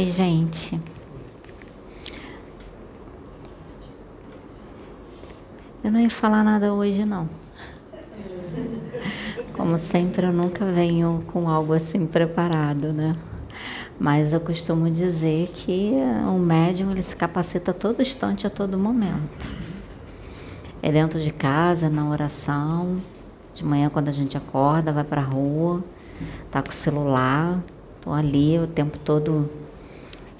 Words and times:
Oi, 0.00 0.10
gente. 0.10 0.80
Eu 5.84 5.92
não 5.92 6.00
ia 6.00 6.08
falar 6.08 6.42
nada 6.42 6.72
hoje, 6.72 7.04
não. 7.04 7.28
Como 9.52 9.78
sempre, 9.78 10.26
eu 10.26 10.32
nunca 10.32 10.64
venho 10.64 11.22
com 11.26 11.50
algo 11.50 11.74
assim 11.74 12.06
preparado, 12.06 12.94
né? 12.94 13.14
Mas 13.98 14.32
eu 14.32 14.40
costumo 14.40 14.88
dizer 14.88 15.48
que 15.48 15.92
o 16.34 16.38
médium 16.38 16.92
ele 16.92 17.02
se 17.02 17.14
capacita 17.14 17.72
a 17.72 17.74
todo 17.74 18.00
instante, 18.00 18.46
a 18.46 18.50
todo 18.50 18.78
momento. 18.78 19.50
É 20.82 20.90
dentro 20.90 21.20
de 21.20 21.30
casa, 21.30 21.90
na 21.90 22.08
oração, 22.08 23.02
de 23.54 23.62
manhã 23.62 23.90
quando 23.90 24.08
a 24.08 24.12
gente 24.12 24.34
acorda, 24.34 24.94
vai 24.94 25.04
para 25.04 25.20
a 25.20 25.24
rua, 25.24 25.84
tá 26.50 26.62
com 26.62 26.70
o 26.70 26.72
celular, 26.72 27.62
tô 28.00 28.14
ali 28.14 28.58
o 28.58 28.66
tempo 28.66 28.96
todo 28.96 29.60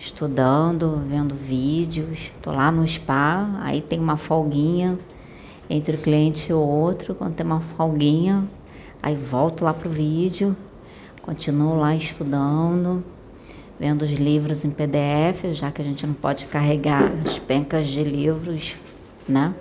estudando, 0.01 1.03
vendo 1.07 1.35
vídeos, 1.35 2.33
tô 2.41 2.51
lá 2.51 2.73
no 2.73 2.89
spa, 2.89 3.61
aí 3.61 3.83
tem 3.83 4.01
uma 4.01 4.17
folguinha 4.17 4.99
entre 5.69 5.97
o 5.97 6.01
cliente 6.01 6.51
e 6.51 6.55
o 6.55 6.59
outro, 6.59 7.15
quando 7.15 7.35
tem 7.35 7.45
uma 7.45 7.61
folguinha, 7.77 8.43
aí 9.03 9.15
volto 9.15 9.63
lá 9.63 9.75
pro 9.75 9.91
vídeo, 9.91 10.57
continuo 11.21 11.77
lá 11.77 11.95
estudando, 11.95 13.05
vendo 13.79 14.03
os 14.03 14.13
livros 14.13 14.65
em 14.65 14.71
PDF, 14.71 15.53
já 15.53 15.71
que 15.71 15.83
a 15.83 15.85
gente 15.85 16.07
não 16.07 16.15
pode 16.15 16.47
carregar 16.47 17.13
as 17.27 17.39
pencas 17.39 17.87
de 17.87 18.03
livros, 18.03 18.77
né? 19.29 19.55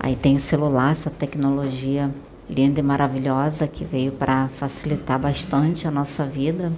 Aí 0.00 0.16
tem 0.16 0.34
o 0.34 0.40
celular, 0.40 0.90
essa 0.90 1.10
tecnologia 1.10 2.10
linda 2.50 2.80
e 2.80 2.82
maravilhosa 2.82 3.68
que 3.68 3.84
veio 3.84 4.10
para 4.10 4.48
facilitar 4.48 5.18
bastante 5.18 5.86
a 5.86 5.92
nossa 5.92 6.24
vida. 6.24 6.72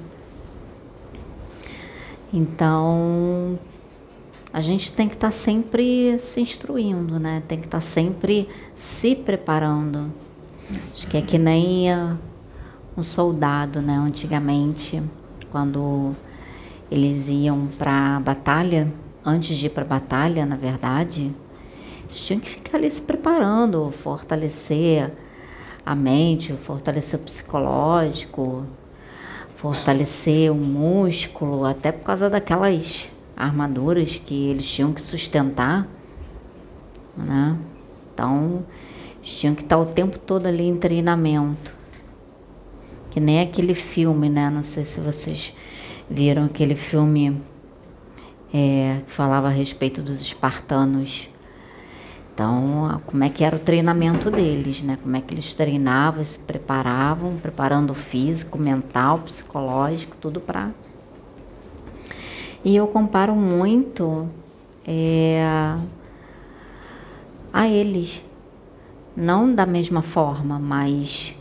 Então, 2.37 3.57
a 4.53 4.61
gente 4.61 4.91
tem 4.91 5.09
que 5.09 5.15
estar 5.15 5.29
tá 5.29 5.31
sempre 5.31 6.19
se 6.19 6.41
instruindo, 6.41 7.21
né? 7.21 7.45
Tem 7.47 7.61
que 7.61 7.67
estar 7.67 7.79
tá 7.79 7.81
sempre 7.81 8.49
se 8.75 9.15
preparando. 9.15 10.13
Acho 10.93 11.07
que 11.07 11.17
é 11.17 11.23
que 11.23 11.39
nem 11.39 11.87
um 12.97 13.05
soldado, 13.05 13.81
né? 13.81 13.97
Antigamente, 13.97 15.01
quando 15.49 16.13
eles 16.91 17.29
iam 17.29 17.69
para 17.79 18.17
a 18.17 18.21
batalha, 18.21 18.93
antes 19.25 19.57
de 19.57 19.67
ir 19.67 19.71
para 19.71 19.85
a 19.85 19.87
batalha, 19.87 20.45
na 20.45 20.57
verdade, 20.57 21.33
eles 22.07 22.19
tinham 22.19 22.41
que 22.41 22.51
ficar 22.51 22.79
ali 22.79 22.91
se 22.91 23.03
preparando, 23.03 23.93
fortalecer 24.03 25.09
a 25.87 25.95
mente, 25.95 26.53
fortalecer 26.55 27.21
o 27.21 27.23
psicológico, 27.23 28.67
fortalecer 29.57 30.51
o 30.51 30.55
músculo, 30.55 31.65
até 31.65 31.93
por 31.93 32.05
causa 32.05 32.29
daquelas 32.29 33.09
armaduras 33.37 34.17
que 34.17 34.49
eles 34.49 34.67
tinham 34.67 34.93
que 34.93 35.03
sustentar, 35.03 35.89
né? 37.17 37.57
Então, 38.13 38.65
tinham 39.23 39.55
que 39.55 39.63
estar 39.63 39.79
o 39.79 39.87
tempo 39.87 40.19
todo 40.19 40.47
ali 40.47 40.65
em 40.65 40.77
treinamento. 40.77 41.73
Que 43.11 43.21
nem 43.21 43.41
aquele 43.41 43.75
filme, 43.75 44.29
né? 44.29 44.51
Não 44.51 44.63
sei 44.63 44.85
se 44.85 45.01
vocês 45.01 45.55
viram 46.09 46.45
aquele 46.45 46.75
filme 46.75 47.41
é, 48.53 49.01
que 49.07 49.13
falava 49.13 49.49
a 49.49 49.51
respeito 49.51 50.03
dos 50.03 50.21
espartanos. 50.21 51.29
Então, 52.35 53.01
como 53.07 53.23
é 53.23 53.31
que 53.31 53.45
era 53.45 53.55
o 53.55 53.61
treinamento 53.61 54.29
deles, 54.29 54.83
né? 54.83 54.99
Como 55.01 55.17
é 55.17 55.21
que 55.21 55.33
eles 55.33 55.55
treinavam, 55.55 56.25
se 56.25 56.41
preparavam, 56.41 57.37
preparando 57.37 57.91
o 57.91 57.95
físico, 57.95 58.59
mental, 58.59 59.21
psicológico, 59.21 60.17
tudo 60.21 60.41
para. 60.41 60.73
E 62.65 62.75
eu 62.75 62.89
comparo 62.89 63.37
muito 63.37 64.29
é, 64.85 65.47
a 67.53 67.69
eles, 67.69 68.21
não 69.17 69.55
da 69.55 69.65
mesma 69.65 70.03
forma, 70.03 70.59
mas 70.59 71.39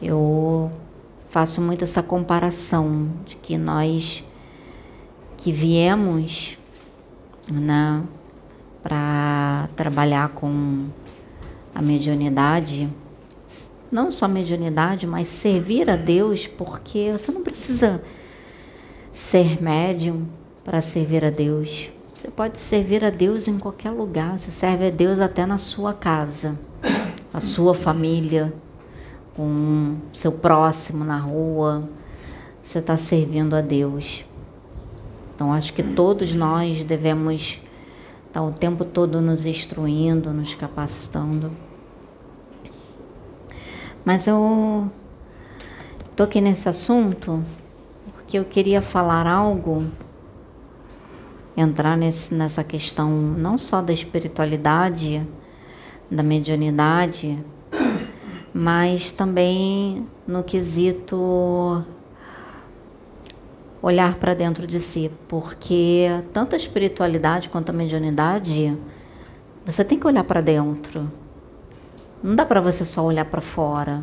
eu 0.00 0.70
faço 1.28 1.60
muito 1.60 1.84
essa 1.84 2.02
comparação 2.02 3.10
de 3.26 3.36
que 3.36 3.58
nós 3.58 4.24
que 5.36 5.52
viemos, 5.52 6.56
né? 7.52 8.02
Para 8.86 9.68
trabalhar 9.74 10.28
com 10.28 10.86
a 11.74 11.82
mediunidade, 11.82 12.88
não 13.90 14.12
só 14.12 14.28
mediunidade, 14.28 15.08
mas 15.08 15.26
servir 15.26 15.90
a 15.90 15.96
Deus, 15.96 16.46
porque 16.46 17.10
você 17.10 17.32
não 17.32 17.42
precisa 17.42 18.00
ser 19.10 19.60
médium 19.60 20.28
para 20.64 20.80
servir 20.80 21.24
a 21.24 21.30
Deus. 21.30 21.90
Você 22.14 22.28
pode 22.28 22.60
servir 22.60 23.04
a 23.04 23.10
Deus 23.10 23.48
em 23.48 23.58
qualquer 23.58 23.90
lugar. 23.90 24.38
Você 24.38 24.52
serve 24.52 24.86
a 24.86 24.90
Deus 24.90 25.18
até 25.18 25.44
na 25.44 25.58
sua 25.58 25.92
casa, 25.92 26.56
a 27.34 27.40
sua 27.40 27.74
família, 27.74 28.54
com 29.34 29.96
seu 30.12 30.30
próximo 30.30 31.02
na 31.02 31.18
rua. 31.18 31.88
Você 32.62 32.78
está 32.78 32.96
servindo 32.96 33.56
a 33.56 33.60
Deus. 33.60 34.24
Então, 35.34 35.52
acho 35.52 35.72
que 35.72 35.82
todos 35.82 36.32
nós 36.36 36.84
devemos 36.84 37.65
está 38.36 38.42
o 38.42 38.52
tempo 38.52 38.84
todo 38.84 39.18
nos 39.22 39.46
instruindo, 39.46 40.30
nos 40.30 40.54
capacitando. 40.54 41.50
Mas 44.04 44.26
eu 44.26 44.90
tô 46.14 46.24
aqui 46.24 46.38
nesse 46.42 46.68
assunto 46.68 47.42
porque 48.12 48.38
eu 48.38 48.44
queria 48.44 48.82
falar 48.82 49.26
algo, 49.26 49.86
entrar 51.56 51.96
nesse, 51.96 52.34
nessa 52.34 52.62
questão 52.62 53.08
não 53.10 53.56
só 53.56 53.80
da 53.80 53.94
espiritualidade, 53.94 55.26
da 56.10 56.22
mediunidade, 56.22 57.42
mas 58.52 59.10
também 59.12 60.06
no 60.28 60.44
quesito 60.44 61.82
olhar 63.86 64.16
para 64.16 64.34
dentro 64.34 64.66
de 64.66 64.80
si, 64.80 65.12
porque 65.28 66.08
tanto 66.32 66.54
a 66.54 66.56
espiritualidade 66.56 67.48
quanto 67.48 67.70
a 67.70 67.72
mediunidade, 67.72 68.76
você 69.64 69.84
tem 69.84 69.96
que 69.96 70.06
olhar 70.08 70.24
para 70.24 70.40
dentro. 70.40 71.08
Não 72.20 72.34
dá 72.34 72.44
para 72.44 72.60
você 72.60 72.84
só 72.84 73.04
olhar 73.04 73.26
para 73.26 73.40
fora. 73.40 74.02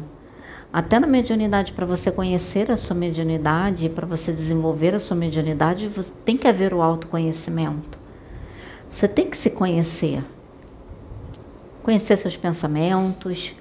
Até 0.72 1.02
na 1.02 1.06
mediunidade, 1.06 1.74
para 1.74 1.86
você 1.86 2.14
conhecer 2.14 2.72
a 2.72 2.78
sua 2.78 2.96
mediunidade, 2.96 3.90
para 3.90 4.08
você 4.08 4.32
desenvolver 4.32 4.96
a 4.96 5.00
sua 5.00 5.18
mediunidade, 5.18 5.90
você 5.90 6.14
tem 6.24 6.38
que 6.38 6.48
haver 6.48 6.74
o 6.74 6.82
autoconhecimento. 6.82 8.00
Você 8.90 9.06
tem 9.06 9.30
que 9.30 9.36
se 9.36 9.50
conhecer. 9.50 10.24
Conhecer 11.84 12.16
seus 12.16 12.38
pensamentos, 12.38 13.54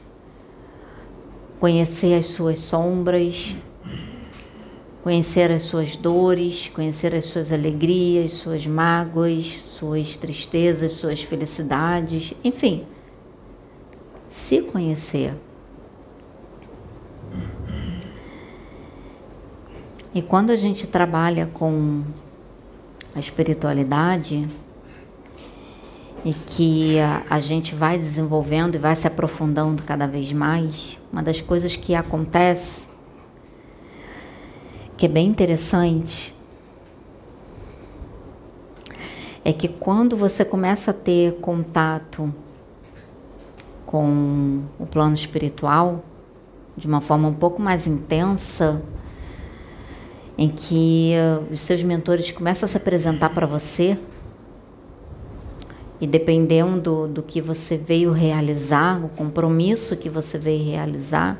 conhecer 1.58 2.14
as 2.14 2.26
suas 2.26 2.60
sombras, 2.60 3.71
conhecer 5.02 5.50
as 5.50 5.62
suas 5.62 5.96
dores, 5.96 6.68
conhecer 6.68 7.14
as 7.14 7.24
suas 7.24 7.52
alegrias, 7.52 8.32
suas 8.34 8.66
mágoas, 8.66 9.60
suas 9.60 10.16
tristezas, 10.16 10.92
suas 10.92 11.22
felicidades, 11.22 12.32
enfim, 12.44 12.86
se 14.28 14.62
conhecer. 14.62 15.34
E 20.14 20.22
quando 20.22 20.50
a 20.50 20.56
gente 20.56 20.86
trabalha 20.86 21.50
com 21.52 22.04
a 23.14 23.18
espiritualidade 23.18 24.46
e 26.24 26.32
que 26.32 27.00
a, 27.00 27.24
a, 27.28 27.40
gente 27.40 27.74
vai 27.74 27.98
desenvolvendo 27.98 28.76
e 28.76 28.78
vai 28.78 28.94
se 28.94 29.06
aprofundando 29.06 29.82
cada 29.82 30.06
vez 30.06 30.32
mais, 30.32 30.98
uma 31.10 31.22
das 31.22 31.40
coisas 31.40 31.74
que 31.74 31.94
acontece 31.94 32.91
que 34.96 35.06
é 35.06 35.08
bem 35.08 35.28
interessante 35.28 36.34
é 39.44 39.52
que 39.52 39.68
quando 39.68 40.16
você 40.16 40.44
começa 40.44 40.92
a 40.92 40.94
ter 40.94 41.34
contato 41.40 42.32
com 43.84 44.62
o 44.78 44.86
plano 44.86 45.14
espiritual 45.14 46.02
de 46.76 46.86
uma 46.86 47.00
forma 47.00 47.28
um 47.28 47.34
pouco 47.34 47.60
mais 47.60 47.86
intensa, 47.86 48.80
em 50.38 50.48
que 50.48 51.12
os 51.50 51.60
seus 51.60 51.82
mentores 51.82 52.30
começam 52.30 52.64
a 52.64 52.68
se 52.68 52.76
apresentar 52.76 53.30
para 53.30 53.46
você 53.46 53.98
e 56.00 56.06
dependendo 56.06 56.80
do, 56.80 57.08
do 57.08 57.22
que 57.22 57.40
você 57.40 57.76
veio 57.76 58.10
realizar, 58.10 59.04
o 59.04 59.08
compromisso 59.08 59.96
que 59.96 60.08
você 60.08 60.36
veio 60.36 60.64
realizar, 60.64 61.38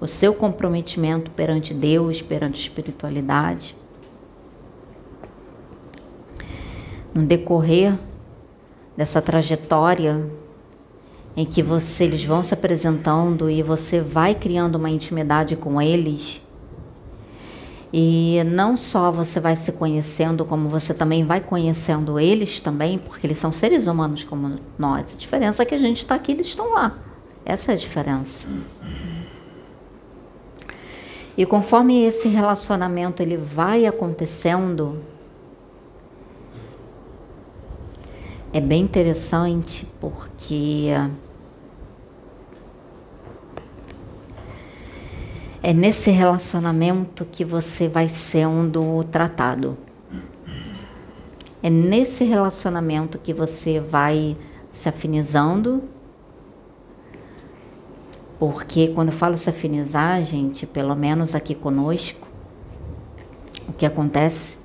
o 0.00 0.06
seu 0.06 0.32
comprometimento 0.32 1.30
perante 1.30 1.74
Deus, 1.74 2.22
perante 2.22 2.60
a 2.60 2.62
espiritualidade. 2.62 3.76
No 7.14 7.26
decorrer 7.26 7.94
dessa 8.96 9.20
trajetória 9.20 10.24
em 11.36 11.44
que 11.44 11.62
você, 11.62 12.04
eles 12.04 12.24
vão 12.24 12.42
se 12.42 12.52
apresentando 12.54 13.48
e 13.48 13.62
você 13.62 14.00
vai 14.00 14.34
criando 14.34 14.76
uma 14.76 14.90
intimidade 14.90 15.54
com 15.56 15.80
eles, 15.80 16.40
E 17.92 18.42
não 18.44 18.76
só 18.76 19.10
você 19.10 19.40
vai 19.40 19.56
se 19.56 19.72
conhecendo, 19.72 20.44
como 20.44 20.68
você 20.68 20.92
também 20.92 21.24
vai 21.24 21.40
conhecendo 21.40 22.18
eles 22.18 22.60
também, 22.60 22.98
porque 22.98 23.26
eles 23.26 23.38
são 23.38 23.50
seres 23.50 23.86
humanos 23.86 24.24
como 24.24 24.58
nós. 24.78 25.14
A 25.14 25.16
diferença 25.16 25.62
é 25.62 25.66
que 25.66 25.74
a 25.74 25.78
gente 25.78 25.98
está 25.98 26.14
aqui, 26.14 26.32
eles 26.32 26.48
estão 26.48 26.74
lá. 26.74 26.98
Essa 27.46 27.72
é 27.72 27.74
a 27.74 27.78
diferença. 27.78 28.48
E 31.38 31.46
conforme 31.46 32.02
esse 32.02 32.26
relacionamento 32.26 33.22
ele 33.22 33.36
vai 33.36 33.86
acontecendo, 33.86 35.00
é 38.52 38.60
bem 38.60 38.82
interessante 38.82 39.86
porque 40.00 40.88
é 45.62 45.72
nesse 45.72 46.10
relacionamento 46.10 47.24
que 47.24 47.44
você 47.44 47.86
vai 47.86 48.08
sendo 48.08 49.04
tratado. 49.04 49.78
É 51.62 51.70
nesse 51.70 52.24
relacionamento 52.24 53.16
que 53.16 53.32
você 53.32 53.78
vai 53.78 54.36
se 54.72 54.88
afinizando. 54.88 55.84
Porque 58.38 58.88
quando 58.88 59.08
eu 59.08 59.14
falo 59.14 59.36
se 59.36 59.50
afinizar, 59.50 60.22
gente, 60.22 60.64
pelo 60.64 60.94
menos 60.94 61.34
aqui 61.34 61.54
conosco, 61.54 62.26
o 63.68 63.72
que 63.72 63.84
acontece? 63.84 64.58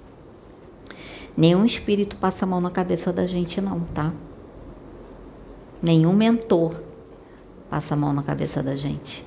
Nenhum 1.36 1.66
espírito 1.66 2.16
passa 2.16 2.46
a 2.46 2.48
mão 2.48 2.62
na 2.62 2.70
cabeça 2.70 3.12
da 3.12 3.26
gente, 3.26 3.60
não, 3.60 3.80
tá? 3.94 4.14
Nenhum 5.82 6.14
mentor 6.14 6.76
passa 7.70 7.96
a 7.96 7.98
mão 7.98 8.14
na 8.14 8.22
cabeça 8.22 8.62
da 8.62 8.76
gente. 8.76 9.26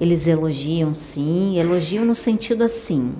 Eles 0.00 0.26
elogiam, 0.26 0.94
sim, 0.94 1.58
elogiam 1.58 2.04
no 2.04 2.14
sentido 2.14 2.64
assim, 2.64 3.12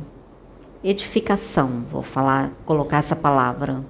edificação, 0.83 1.85
vou 1.91 2.03
falar, 2.03 2.53
colocar 2.65 2.99
essa 2.99 3.15
palavra. 3.15 3.85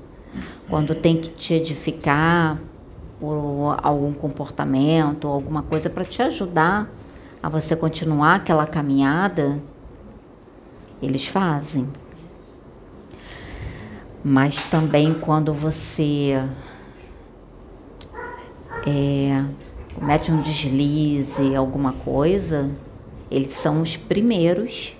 Quando 0.68 0.94
tem 0.94 1.16
que 1.18 1.28
te 1.28 1.54
edificar 1.54 2.58
por 3.20 3.76
algum 3.82 4.12
comportamento, 4.12 5.26
alguma 5.26 5.62
coisa 5.62 5.90
para 5.90 6.04
te 6.04 6.22
ajudar 6.22 6.88
a 7.42 7.48
você 7.48 7.74
continuar 7.76 8.36
aquela 8.36 8.66
caminhada, 8.66 9.60
eles 11.02 11.26
fazem. 11.26 11.88
Mas 14.24 14.64
também 14.64 15.14
quando 15.14 15.54
você 15.54 16.42
é, 18.86 19.44
comete 19.94 20.30
um 20.30 20.42
deslize, 20.42 21.54
alguma 21.54 21.92
coisa, 21.92 22.70
eles 23.30 23.52
são 23.52 23.82
os 23.82 23.96
primeiros 23.96 24.94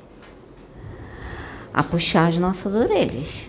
a 1.73 1.83
puxar 1.83 2.29
as 2.29 2.39
nossas 2.39 2.75
orelhas. 2.75 3.47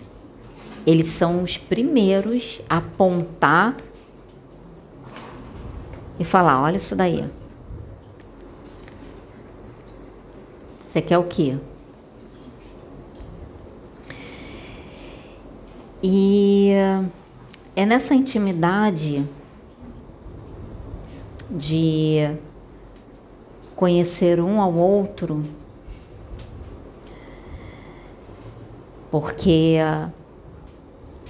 Eles 0.86 1.08
são 1.08 1.42
os 1.42 1.58
primeiros 1.58 2.60
a 2.68 2.78
apontar 2.78 3.76
e 6.20 6.24
falar: 6.24 6.62
olha 6.62 6.76
isso 6.76 6.94
daí. 6.94 7.24
Você 10.86 11.00
quer 11.00 11.16
o 11.16 11.24
quê? 11.24 11.56
E 16.02 16.72
é 17.74 17.86
nessa 17.86 18.14
intimidade 18.14 19.26
de 21.50 22.36
conhecer 23.74 24.40
um 24.40 24.60
ao 24.60 24.74
outro, 24.74 25.42
porque 29.10 29.76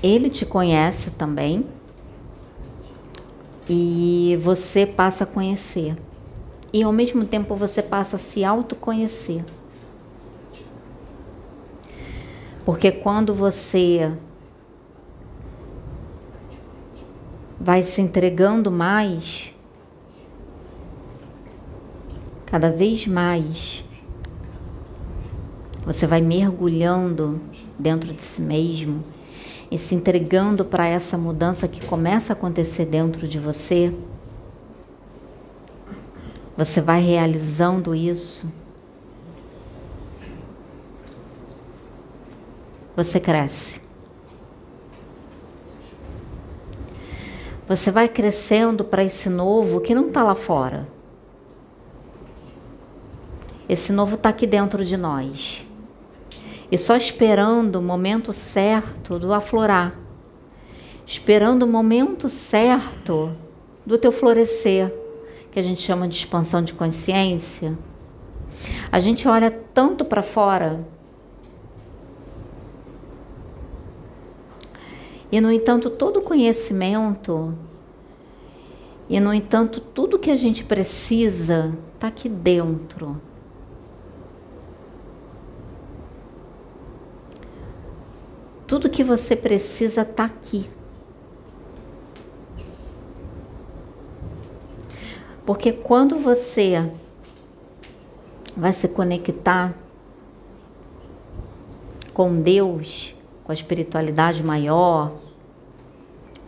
ele 0.03 0.31
te 0.31 0.45
conhece 0.45 1.13
também 1.13 1.67
e 3.73 4.37
você 4.43 4.85
passa 4.85 5.23
a 5.23 5.27
conhecer. 5.29 5.97
E 6.73 6.83
ao 6.83 6.93
mesmo 6.93 7.25
tempo 7.25 7.55
você 7.55 7.81
passa 7.81 8.17
a 8.17 8.19
se 8.19 8.45
autoconhecer. 8.45 9.45
Porque 12.65 12.91
quando 12.91 13.33
você 13.33 14.13
vai 17.61 17.85
se 17.85 18.01
entregando 18.01 18.73
mais, 18.73 19.55
cada 22.47 22.73
vez 22.73 23.07
mais 23.07 23.85
você 25.87 26.09
vai 26.09 26.21
mergulhando 26.21 27.41
dentro 27.79 28.13
de 28.13 28.21
si 28.21 28.43
mesmo 28.43 29.01
e 29.71 29.79
se 29.79 29.95
entregando 29.95 30.65
para 30.65 30.87
essa 30.87 31.17
mudança 31.17 31.69
que 31.69 31.85
começa 31.87 32.33
a 32.33 32.37
acontecer 32.37 32.87
dentro 32.87 33.29
de 33.29 33.39
você. 33.39 33.95
Você 36.57 36.81
vai 36.81 37.01
realizando 37.01 37.95
isso. 37.95 38.53
Você 42.97 43.21
cresce. 43.21 43.89
Você 47.69 47.91
vai 47.91 48.09
crescendo 48.09 48.85
para 48.85 49.05
esse 49.05 49.29
novo 49.29 49.81
que 49.81 49.95
não 49.95 50.09
está 50.09 50.25
lá 50.25 50.35
fora 50.35 50.89
esse 53.71 53.93
novo 53.93 54.17
está 54.17 54.31
aqui 54.31 54.49
dentro 54.49 54.85
de 54.85 54.97
nós. 54.97 55.65
E 56.71 56.79
só 56.79 56.97
esperando 56.97 57.77
o 57.77 57.83
momento 57.83 58.33
certo 58.33 59.19
do 59.19 59.33
aflorar. 59.33 59.95
Esperando 61.05 61.65
o 61.65 61.67
momento 61.67 62.29
certo 62.29 63.35
do 63.85 63.99
teu 63.99 64.13
florescer, 64.13 64.95
que 65.51 65.59
a 65.59 65.63
gente 65.63 65.83
chama 65.83 66.07
de 66.07 66.15
expansão 66.15 66.63
de 66.63 66.73
consciência. 66.73 67.77
A 68.93 69.01
gente 69.01 69.27
olha 69.27 69.51
tanto 69.51 70.05
para 70.05 70.23
fora. 70.23 70.81
E, 75.33 75.41
no 75.41 75.51
entanto, 75.51 75.91
todo 75.91 76.21
conhecimento, 76.21 77.55
e, 79.09 79.19
no 79.19 79.35
entanto, 79.35 79.81
tudo 79.81 80.19
que 80.19 80.31
a 80.31 80.37
gente 80.37 80.63
precisa 80.63 81.77
está 81.95 82.07
aqui 82.07 82.29
dentro. 82.29 83.21
Tudo 88.71 88.89
que 88.89 89.03
você 89.03 89.35
precisa 89.35 90.03
está 90.03 90.27
aqui. 90.27 90.71
Porque 95.45 95.73
quando 95.73 96.17
você 96.17 96.89
vai 98.57 98.73
se 98.73 98.87
conectar 98.91 99.75
com 102.15 102.41
Deus, 102.41 103.17
com 103.43 103.51
a 103.51 103.55
espiritualidade 103.57 104.45
maior, 104.45 105.17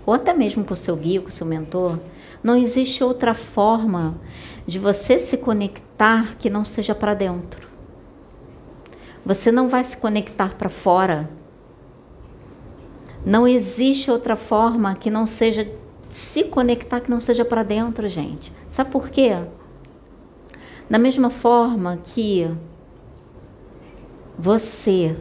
ou 0.07 0.15
até 0.15 0.33
mesmo 0.33 0.65
com 0.65 0.75
o 0.75 0.77
seu 0.77 0.95
guia, 0.95 1.21
com 1.21 1.27
o 1.27 1.33
seu 1.33 1.45
mentor, 1.45 1.99
não 2.41 2.57
existe 2.57 3.03
outra 3.03 3.35
forma 3.35 4.15
de 4.65 4.79
você 4.79 5.19
se 5.19 5.39
conectar 5.39 6.37
que 6.37 6.49
não 6.49 6.65
seja 6.65 6.95
para 6.95 7.15
dentro. 7.15 7.69
Você 9.27 9.51
não 9.51 9.69
vai 9.69 9.83
se 9.83 9.97
conectar 9.97 10.55
para 10.55 10.71
fora 10.71 11.42
não 13.25 13.47
existe 13.47 14.11
outra 14.11 14.37
forma 14.37 14.95
que 14.95 15.11
não 15.11 15.27
seja 15.27 15.71
se 16.11 16.45
conectar 16.45 17.01
que 17.01 17.11
não 17.11 17.21
seja 17.21 17.45
para 17.45 17.63
dentro, 17.63 18.09
gente. 18.09 18.53
Sabe 18.71 18.91
por 18.91 19.09
quê? 19.09 19.31
Da 20.89 20.99
mesma 20.99 21.31
forma 21.31 21.99
que 22.03 22.51
você 24.39 25.17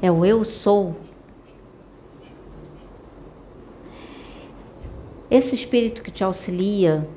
é 0.00 0.10
o 0.10 0.24
eu 0.24 0.44
sou, 0.44 0.94
esse 5.30 5.54
espírito 5.54 6.02
que 6.02 6.10
te 6.10 6.22
auxilia, 6.22 7.08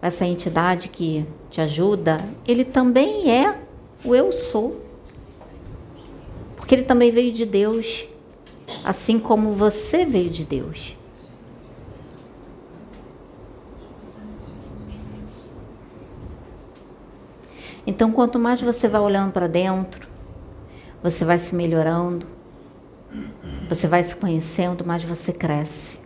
essa 0.00 0.24
entidade 0.24 0.88
que 0.88 1.26
te 1.50 1.60
ajuda, 1.60 2.24
ele 2.46 2.64
também 2.64 3.30
é 3.30 3.60
o 4.04 4.14
eu 4.14 4.30
sou. 4.30 4.80
Porque 6.56 6.74
ele 6.74 6.84
também 6.84 7.10
veio 7.10 7.32
de 7.32 7.44
Deus 7.44 8.06
assim 8.84 9.18
como 9.18 9.52
você 9.52 10.04
veio 10.04 10.30
de 10.30 10.44
Deus. 10.44 10.96
Então, 17.86 18.12
quanto 18.12 18.38
mais 18.38 18.60
você 18.60 18.86
vai 18.86 19.00
olhando 19.00 19.32
para 19.32 19.48
dentro, 19.48 20.06
você 21.02 21.24
vai 21.24 21.38
se 21.38 21.54
melhorando, 21.54 22.26
você 23.68 23.88
vai 23.88 24.02
se 24.04 24.14
conhecendo, 24.14 24.84
mais 24.84 25.02
você 25.02 25.32
cresce. 25.32 25.98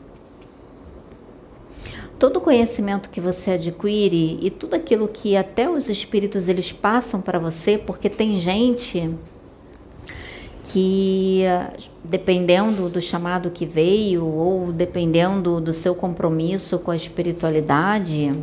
todo 2.18 2.40
conhecimento 2.40 3.10
que 3.10 3.20
você 3.20 3.52
adquire 3.52 4.38
e 4.40 4.50
tudo 4.50 4.74
aquilo 4.74 5.06
que 5.06 5.36
até 5.36 5.68
os 5.68 5.88
espíritos 5.88 6.48
eles 6.48 6.72
passam 6.72 7.20
para 7.20 7.38
você, 7.38 7.76
porque 7.76 8.08
tem 8.08 8.38
gente 8.38 9.14
que 10.64 11.42
dependendo 12.08 12.88
do 12.88 13.00
chamado 13.00 13.50
que 13.50 13.66
veio 13.66 14.24
ou 14.24 14.72
dependendo 14.72 15.60
do 15.60 15.72
seu 15.72 15.94
compromisso 15.94 16.78
com 16.78 16.90
a 16.90 16.96
espiritualidade, 16.96 18.34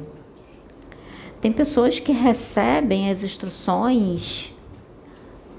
tem 1.41 1.51
pessoas 1.51 1.99
que 1.99 2.11
recebem 2.11 3.09
as 3.09 3.23
instruções 3.23 4.53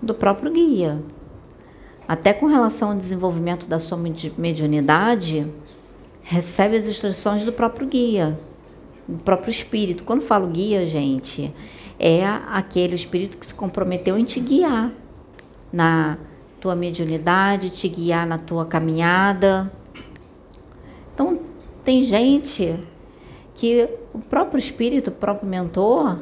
do 0.01 0.15
próprio 0.15 0.53
guia. 0.53 1.03
Até 2.07 2.33
com 2.33 2.47
relação 2.47 2.91
ao 2.91 2.97
desenvolvimento 2.97 3.67
da 3.67 3.79
sua 3.79 3.99
mediunidade, 4.37 5.47
recebe 6.23 6.77
as 6.77 6.87
instruções 6.87 7.45
do 7.45 7.53
próprio 7.53 7.87
guia, 7.87 8.39
do 9.09 9.23
próprio 9.23 9.51
espírito. 9.51 10.05
Quando 10.05 10.23
falo 10.23 10.47
guia, 10.49 10.87
gente, 10.87 11.55
é 11.99 12.25
aquele 12.49 12.95
espírito 12.95 13.39
que 13.39 13.47
se 13.47 13.55
comprometeu 13.55 14.19
em 14.19 14.25
te 14.25 14.41
guiar 14.41 14.93
na 15.73 16.19
tua 16.65 16.75
mediunidade, 16.75 17.69
te 17.69 17.87
guiar 17.87 18.27
na 18.27 18.39
tua 18.39 18.65
caminhada. 18.65 19.71
Então, 21.13 21.39
tem 21.85 22.03
gente 22.03 22.75
que 23.55 23.87
o 24.15 24.19
próprio 24.19 24.59
espírito, 24.59 25.09
o 25.09 25.13
próprio 25.13 25.47
mentor, 25.47 26.21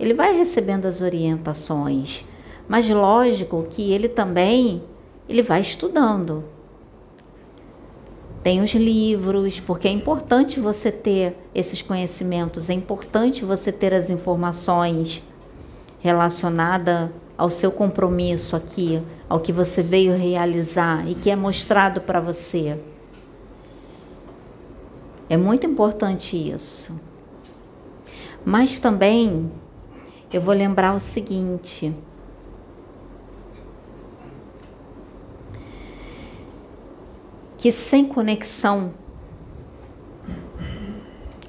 ele 0.00 0.14
vai 0.14 0.36
recebendo 0.36 0.86
as 0.86 1.00
orientações, 1.00 2.24
mas 2.66 2.90
lógico 2.90 3.64
que 3.70 3.92
ele 3.92 4.08
também 4.08 4.82
ele 5.28 5.44
vai 5.44 5.60
estudando. 5.60 6.42
Tem 8.42 8.60
os 8.62 8.74
livros, 8.74 9.60
porque 9.60 9.86
é 9.86 9.92
importante 9.92 10.58
você 10.58 10.90
ter 10.90 11.36
esses 11.54 11.80
conhecimentos, 11.80 12.68
é 12.68 12.72
importante 12.72 13.44
você 13.44 13.70
ter 13.70 13.94
as 13.94 14.10
informações 14.10 15.22
relacionadas 16.00 17.10
ao 17.36 17.50
seu 17.50 17.72
compromisso 17.72 18.54
aqui, 18.54 19.02
ao 19.28 19.40
que 19.40 19.52
você 19.52 19.82
veio 19.82 20.16
realizar 20.16 21.08
e 21.08 21.14
que 21.14 21.30
é 21.30 21.36
mostrado 21.36 22.00
para 22.00 22.20
você. 22.20 22.78
É 25.28 25.36
muito 25.36 25.66
importante 25.66 26.36
isso. 26.36 27.00
Mas 28.44 28.78
também 28.78 29.50
eu 30.32 30.40
vou 30.40 30.54
lembrar 30.54 30.94
o 30.94 31.00
seguinte: 31.00 31.94
que 37.56 37.72
sem 37.72 38.04
conexão 38.04 38.92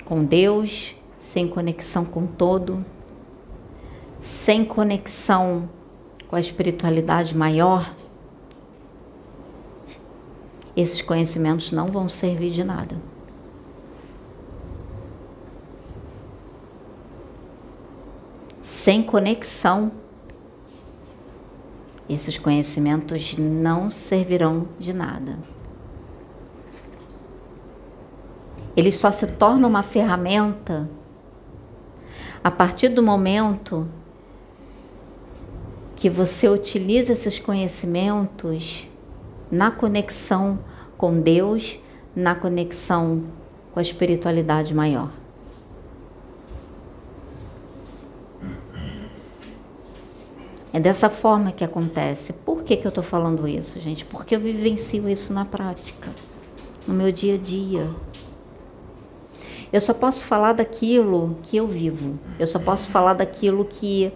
com 0.06 0.24
Deus, 0.24 0.96
sem 1.18 1.48
conexão 1.48 2.06
com 2.06 2.26
todo, 2.26 2.86
sem 4.22 4.64
conexão 4.64 5.68
com 6.36 6.38
a 6.38 6.42
espiritualidade 6.42 7.34
maior, 7.34 7.90
esses 10.76 11.02
conhecimentos 11.02 11.72
não 11.72 11.90
vão 11.90 12.10
servir 12.10 12.52
de 12.52 12.62
nada. 12.62 12.98
Sem 18.62 19.02
conexão, 19.02 19.94
esses 22.10 22.38
conhecimentos 22.38 23.38
não 23.38 23.90
servirão 23.90 24.68
de 24.78 24.92
nada. 24.92 25.40
Eles 28.76 28.98
só 28.98 29.10
se 29.10 29.38
tornam 29.38 29.70
uma 29.70 29.84
ferramenta 29.84 30.90
a 32.44 32.52
partir 32.52 32.90
do 32.90 33.02
momento 33.02 33.88
que 36.06 36.10
você 36.12 36.48
utiliza 36.48 37.14
esses 37.14 37.40
conhecimentos 37.40 38.88
na 39.50 39.72
conexão 39.72 40.60
com 40.96 41.20
Deus, 41.20 41.80
na 42.16 42.36
conexão 42.36 43.24
com 43.74 43.80
a 43.80 43.82
espiritualidade 43.82 44.72
maior. 44.72 45.10
É 50.72 50.80
dessa 50.80 51.10
forma 51.10 51.52
que 51.52 51.64
acontece. 51.64 52.34
Por 52.34 52.62
que, 52.62 52.78
que 52.78 52.86
eu 52.86 52.90
estou 52.90 53.04
falando 53.04 53.48
isso, 53.48 53.80
gente? 53.80 54.06
Porque 54.06 54.36
eu 54.36 54.40
vivencio 54.40 55.10
isso 55.10 55.34
na 55.34 55.44
prática, 55.44 56.12
no 56.88 56.94
meu 56.94 57.12
dia 57.12 57.34
a 57.34 57.38
dia. 57.40 57.90
Eu 59.74 59.82
só 59.82 59.92
posso 59.92 60.24
falar 60.26 60.54
daquilo 60.54 61.40
que 61.42 61.58
eu 61.58 61.68
vivo. 61.68 62.20
Eu 62.38 62.46
só 62.46 62.60
posso 62.60 62.90
falar 62.90 63.14
daquilo 63.14 63.66
que 63.66 64.14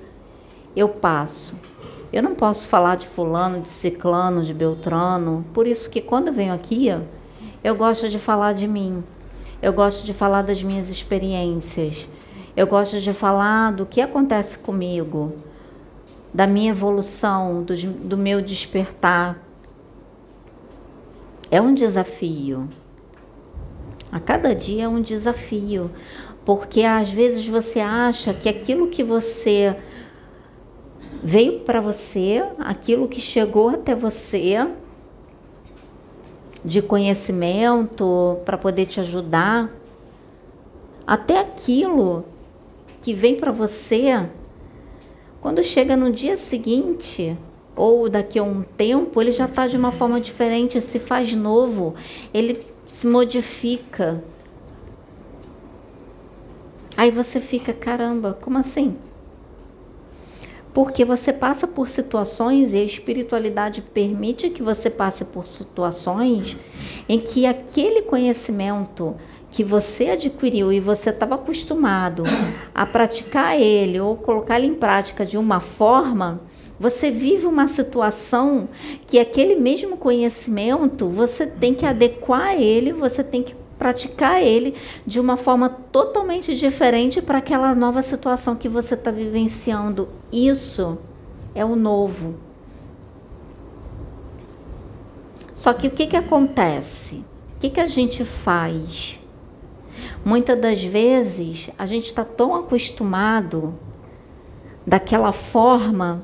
eu 0.75 0.87
passo. 0.87 1.68
Eu 2.11 2.23
não 2.23 2.33
posso 2.33 2.67
falar 2.67 2.95
de 2.95 3.07
fulano, 3.07 3.61
de 3.61 3.69
ciclano, 3.69 4.43
de 4.43 4.53
beltrano. 4.53 5.45
Por 5.53 5.67
isso 5.67 5.89
que 5.89 6.01
quando 6.01 6.29
eu 6.29 6.33
venho 6.33 6.53
aqui, 6.53 6.87
eu 7.63 7.75
gosto 7.75 8.09
de 8.09 8.17
falar 8.17 8.53
de 8.53 8.67
mim. 8.67 9.03
Eu 9.61 9.73
gosto 9.73 10.03
de 10.03 10.13
falar 10.13 10.41
das 10.41 10.63
minhas 10.63 10.89
experiências. 10.89 12.07
Eu 12.55 12.65
gosto 12.65 12.99
de 12.99 13.13
falar 13.13 13.71
do 13.73 13.85
que 13.85 14.01
acontece 14.01 14.57
comigo, 14.57 15.33
da 16.33 16.47
minha 16.47 16.71
evolução, 16.71 17.61
do, 17.61 17.75
do 17.75 18.17
meu 18.17 18.41
despertar. 18.41 19.37
É 21.51 21.61
um 21.61 21.73
desafio. 21.73 22.67
A 24.11 24.19
cada 24.19 24.55
dia 24.55 24.85
é 24.85 24.87
um 24.87 25.01
desafio, 25.01 25.91
porque 26.43 26.81
às 26.81 27.11
vezes 27.11 27.47
você 27.47 27.79
acha 27.79 28.33
que 28.33 28.49
aquilo 28.49 28.87
que 28.87 29.03
você 29.03 29.75
veio 31.23 31.59
para 31.59 31.81
você, 31.81 32.43
aquilo 32.59 33.07
que 33.07 33.19
chegou 33.19 33.69
até 33.69 33.93
você 33.93 34.67
de 36.63 36.81
conhecimento 36.81 38.39
para 38.45 38.57
poder 38.57 38.85
te 38.85 38.99
ajudar, 38.99 39.71
até 41.05 41.39
aquilo 41.39 42.25
que 43.01 43.13
vem 43.13 43.35
para 43.35 43.51
você, 43.51 44.29
quando 45.41 45.63
chega 45.63 45.95
no 45.95 46.11
dia 46.11 46.37
seguinte 46.37 47.37
ou 47.75 48.09
daqui 48.09 48.37
a 48.37 48.43
um 48.43 48.61
tempo, 48.61 49.21
ele 49.21 49.31
já 49.31 49.45
está 49.45 49.67
de 49.67 49.77
uma 49.77 49.91
forma 49.91 50.19
diferente, 50.19 50.81
se 50.81 50.99
faz 50.99 51.33
novo, 51.33 51.95
ele 52.33 52.59
se 52.87 53.07
modifica. 53.07 54.21
Aí 56.97 57.09
você 57.09 57.39
fica, 57.39 57.71
caramba, 57.71 58.37
como 58.41 58.57
assim? 58.57 58.97
Porque 60.73 61.03
você 61.03 61.33
passa 61.33 61.67
por 61.67 61.89
situações 61.89 62.73
e 62.73 62.77
a 62.77 62.83
espiritualidade 62.83 63.81
permite 63.81 64.49
que 64.49 64.61
você 64.61 64.89
passe 64.89 65.25
por 65.25 65.47
situações 65.47 66.57
em 67.07 67.19
que 67.19 67.45
aquele 67.45 68.03
conhecimento 68.03 69.15
que 69.51 69.63
você 69.63 70.09
adquiriu 70.09 70.71
e 70.71 70.79
você 70.79 71.09
estava 71.09 71.35
acostumado 71.35 72.23
a 72.73 72.85
praticar 72.85 73.59
ele 73.59 73.99
ou 73.99 74.15
colocar 74.15 74.59
ele 74.59 74.67
em 74.67 74.75
prática 74.75 75.25
de 75.25 75.37
uma 75.37 75.59
forma, 75.59 76.41
você 76.79 77.11
vive 77.11 77.45
uma 77.45 77.67
situação 77.67 78.69
que 79.05 79.19
aquele 79.19 79.55
mesmo 79.55 79.97
conhecimento 79.97 81.09
você 81.09 81.47
tem 81.47 81.73
que 81.73 81.85
adequar 81.85 82.53
ele, 82.53 82.93
você 82.93 83.23
tem 83.23 83.41
que 83.41 83.55
praticar 83.79 84.43
ele 84.43 84.75
de 85.07 85.19
uma 85.19 85.37
forma 85.37 85.69
totalmente 85.69 86.53
diferente 86.55 87.21
para 87.21 87.37
aquela 87.37 87.73
nova 87.73 88.03
situação 88.03 88.55
que 88.55 88.67
você 88.67 88.93
está 88.93 89.09
vivenciando. 89.09 90.09
Isso 90.31 90.97
é 91.55 91.63
o 91.63 91.77
novo. 91.77 92.35
Só 95.55 95.73
que 95.73 95.87
o 95.87 95.91
que, 95.91 96.07
que 96.07 96.17
acontece? 96.17 97.25
O 97.55 97.59
que, 97.59 97.69
que 97.69 97.79
a 97.79 97.87
gente 97.87 98.23
faz? 98.25 99.17
Muitas 100.23 100.59
das 100.59 100.83
vezes 100.83 101.69
a 101.77 101.85
gente 101.85 102.05
está 102.05 102.25
tão 102.25 102.55
acostumado 102.55 103.73
daquela 104.85 105.31
forma 105.31 106.23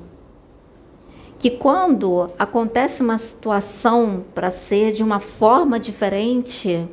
que 1.38 1.52
quando 1.52 2.30
acontece 2.40 3.04
uma 3.04 3.18
situação 3.18 4.26
para 4.34 4.52
ser 4.52 4.94
de 4.94 5.04
uma 5.04 5.20
forma 5.20 5.80
diferente, 5.80 6.88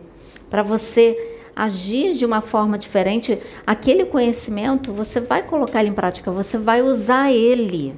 para 0.52 0.62
você 0.62 1.38
agir 1.56 2.12
de 2.12 2.26
uma 2.26 2.42
forma 2.42 2.76
diferente, 2.76 3.40
aquele 3.66 4.04
conhecimento 4.04 4.92
você 4.92 5.18
vai 5.18 5.42
colocar 5.42 5.80
ele 5.80 5.88
em 5.88 5.94
prática, 5.94 6.30
você 6.30 6.58
vai 6.58 6.82
usar 6.82 7.32
ele. 7.32 7.96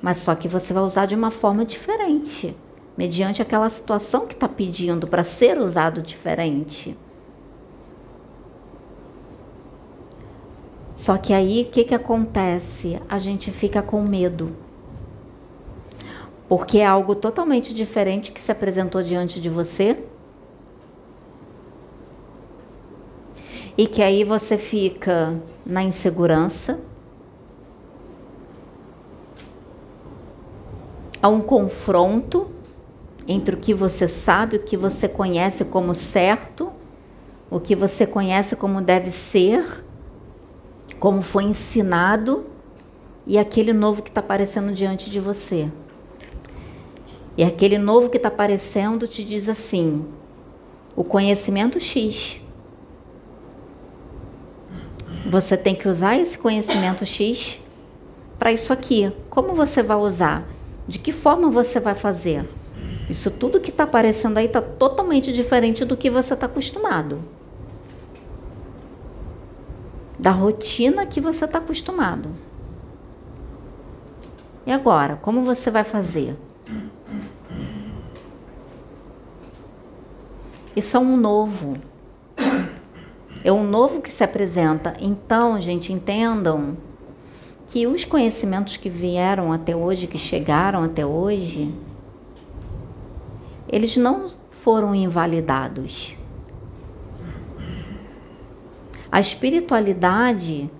Mas 0.00 0.20
só 0.20 0.34
que 0.34 0.48
você 0.48 0.72
vai 0.72 0.82
usar 0.82 1.04
de 1.04 1.14
uma 1.14 1.30
forma 1.30 1.66
diferente, 1.66 2.56
mediante 2.96 3.42
aquela 3.42 3.68
situação 3.68 4.26
que 4.26 4.32
está 4.32 4.48
pedindo 4.48 5.06
para 5.06 5.22
ser 5.22 5.58
usado 5.58 6.00
diferente. 6.00 6.96
Só 10.94 11.18
que 11.18 11.34
aí 11.34 11.66
o 11.68 11.70
que, 11.70 11.84
que 11.84 11.94
acontece? 11.94 12.98
A 13.10 13.18
gente 13.18 13.50
fica 13.50 13.82
com 13.82 14.00
medo. 14.00 14.56
Porque 16.48 16.78
é 16.78 16.86
algo 16.86 17.14
totalmente 17.14 17.74
diferente 17.74 18.32
que 18.32 18.40
se 18.40 18.50
apresentou 18.50 19.02
diante 19.02 19.38
de 19.38 19.50
você 19.50 20.02
e 23.78 23.86
que 23.86 24.02
aí 24.02 24.24
você 24.24 24.58
fica 24.58 25.40
na 25.64 25.84
insegurança, 25.84 26.80
há 31.22 31.28
um 31.28 31.40
confronto 31.40 32.50
entre 33.28 33.54
o 33.54 33.58
que 33.58 33.72
você 33.72 34.08
sabe, 34.08 34.56
o 34.56 34.62
que 34.64 34.76
você 34.76 35.08
conhece 35.08 35.66
como 35.66 35.94
certo, 35.94 36.72
o 37.48 37.60
que 37.60 37.76
você 37.76 38.04
conhece 38.04 38.56
como 38.56 38.80
deve 38.80 39.10
ser, 39.10 39.84
como 40.98 41.22
foi 41.22 41.44
ensinado 41.44 42.46
e 43.28 43.38
aquele 43.38 43.72
novo 43.72 44.02
que 44.02 44.08
está 44.08 44.18
aparecendo 44.18 44.72
diante 44.72 45.08
de 45.08 45.20
você. 45.20 45.70
E 47.36 47.44
aquele 47.44 47.78
novo 47.78 48.10
que 48.10 48.16
está 48.16 48.28
aparecendo 48.28 49.06
te 49.06 49.22
diz 49.22 49.48
assim: 49.48 50.04
o 50.96 51.04
conhecimento 51.04 51.78
X 51.78 52.47
você 55.28 55.58
tem 55.58 55.74
que 55.74 55.86
usar 55.86 56.16
esse 56.16 56.38
conhecimento 56.38 57.04
X 57.04 57.60
para 58.38 58.50
isso 58.50 58.72
aqui. 58.72 59.12
Como 59.28 59.54
você 59.54 59.82
vai 59.82 59.96
usar? 59.98 60.48
De 60.86 60.98
que 60.98 61.12
forma 61.12 61.50
você 61.50 61.78
vai 61.78 61.94
fazer? 61.94 62.48
Isso 63.10 63.30
tudo 63.30 63.60
que 63.60 63.70
está 63.70 63.84
aparecendo 63.84 64.38
aí 64.38 64.46
está 64.46 64.62
totalmente 64.62 65.32
diferente 65.32 65.84
do 65.84 65.96
que 65.96 66.08
você 66.08 66.32
está 66.32 66.46
acostumado. 66.46 67.22
Da 70.18 70.30
rotina 70.30 71.04
que 71.04 71.20
você 71.20 71.44
está 71.44 71.58
acostumado. 71.58 72.30
E 74.66 74.72
agora, 74.72 75.16
como 75.16 75.42
você 75.42 75.70
vai 75.70 75.84
fazer? 75.84 76.36
Isso 80.74 80.96
é 80.96 81.00
um 81.00 81.16
novo. 81.16 81.76
É 83.48 83.50
um 83.50 83.64
novo 83.64 84.02
que 84.02 84.12
se 84.12 84.22
apresenta. 84.22 84.94
Então, 85.00 85.58
gente, 85.58 85.90
entendam 85.90 86.76
que 87.66 87.86
os 87.86 88.04
conhecimentos 88.04 88.76
que 88.76 88.90
vieram 88.90 89.54
até 89.54 89.74
hoje, 89.74 90.06
que 90.06 90.18
chegaram 90.18 90.84
até 90.84 91.06
hoje, 91.06 91.74
eles 93.66 93.96
não 93.96 94.30
foram 94.50 94.94
invalidados. 94.94 96.14
A 99.10 99.18
espiritualidade 99.18 100.70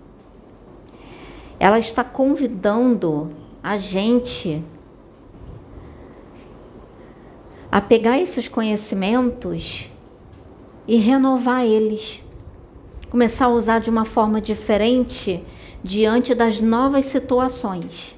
ela 1.58 1.78
está 1.78 2.04
convidando 2.04 3.32
a 3.62 3.78
gente 3.78 4.62
a 7.72 7.80
pegar 7.80 8.18
esses 8.18 8.46
conhecimentos 8.46 9.88
e 10.86 10.96
renovar 10.96 11.64
eles 11.64 12.27
começar 13.10 13.46
a 13.46 13.48
usar 13.48 13.80
de 13.80 13.90
uma 13.90 14.04
forma 14.04 14.40
diferente 14.40 15.44
diante 15.82 16.34
das 16.34 16.60
novas 16.60 17.06
situações. 17.06 18.16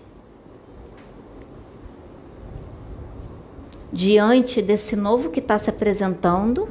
Diante 3.93 4.63
desse 4.63 4.97
novo 4.97 5.31
que 5.31 5.41
está 5.41 5.59
se 5.59 5.69
apresentando, 5.69 6.67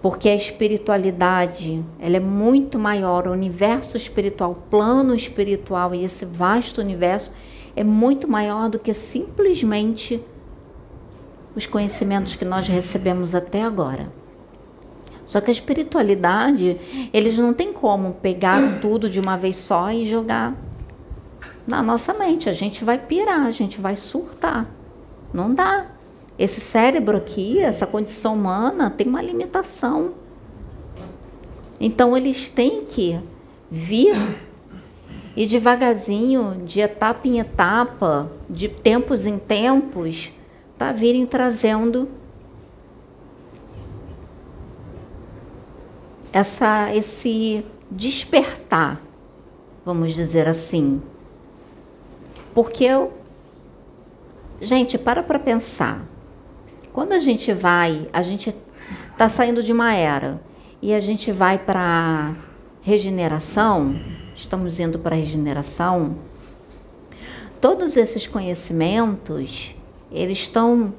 porque 0.00 0.28
a 0.28 0.34
espiritualidade 0.34 1.84
ela 1.98 2.16
é 2.16 2.20
muito 2.20 2.78
maior, 2.78 3.26
o 3.26 3.32
universo 3.32 3.96
espiritual, 3.96 4.52
o 4.52 4.54
plano 4.54 5.14
espiritual 5.14 5.94
e 5.94 6.04
esse 6.04 6.24
vasto 6.24 6.80
universo 6.80 7.32
é 7.76 7.84
muito 7.84 8.26
maior 8.26 8.68
do 8.68 8.78
que 8.78 8.94
simplesmente 8.94 10.22
os 11.54 11.66
conhecimentos 11.66 12.34
que 12.34 12.44
nós 12.44 12.66
recebemos 12.68 13.34
até 13.34 13.62
agora. 13.62 14.19
Só 15.30 15.40
que 15.40 15.48
a 15.48 15.52
espiritualidade, 15.52 16.76
eles 17.12 17.38
não 17.38 17.54
tem 17.54 17.72
como 17.72 18.14
pegar 18.14 18.58
tudo 18.82 19.08
de 19.08 19.20
uma 19.20 19.36
vez 19.36 19.58
só 19.58 19.92
e 19.92 20.04
jogar 20.04 20.56
na 21.64 21.80
nossa 21.80 22.12
mente. 22.14 22.48
A 22.48 22.52
gente 22.52 22.84
vai 22.84 22.98
pirar, 22.98 23.46
a 23.46 23.52
gente 23.52 23.80
vai 23.80 23.94
surtar. 23.94 24.68
Não 25.32 25.54
dá. 25.54 25.86
Esse 26.36 26.60
cérebro 26.60 27.16
aqui, 27.16 27.60
essa 27.60 27.86
condição 27.86 28.34
humana, 28.34 28.90
tem 28.90 29.06
uma 29.06 29.22
limitação. 29.22 30.14
Então 31.78 32.16
eles 32.16 32.48
têm 32.48 32.84
que 32.84 33.20
vir 33.70 34.16
e 35.36 35.46
devagarzinho, 35.46 36.60
de 36.66 36.80
etapa 36.80 37.28
em 37.28 37.38
etapa, 37.38 38.32
de 38.48 38.66
tempos 38.66 39.26
em 39.26 39.38
tempos, 39.38 40.32
tá 40.76 40.90
virem 40.90 41.24
trazendo 41.24 42.08
essa, 46.32 46.94
esse 46.94 47.64
despertar, 47.90 49.00
vamos 49.84 50.14
dizer 50.14 50.46
assim. 50.46 51.02
Porque 52.54 52.84
eu. 52.84 53.12
Gente, 54.60 54.98
para 54.98 55.22
para 55.22 55.38
pensar. 55.38 56.04
Quando 56.92 57.12
a 57.12 57.18
gente 57.18 57.52
vai, 57.52 58.08
a 58.12 58.22
gente 58.22 58.54
está 59.12 59.28
saindo 59.28 59.62
de 59.62 59.72
uma 59.72 59.94
era 59.94 60.40
e 60.82 60.92
a 60.92 61.00
gente 61.00 61.30
vai 61.30 61.56
para 61.56 62.34
regeneração, 62.82 63.94
estamos 64.34 64.80
indo 64.80 64.98
para 64.98 65.14
regeneração, 65.14 66.16
todos 67.60 67.96
esses 67.96 68.26
conhecimentos, 68.26 69.74
eles 70.10 70.38
estão 70.38 70.92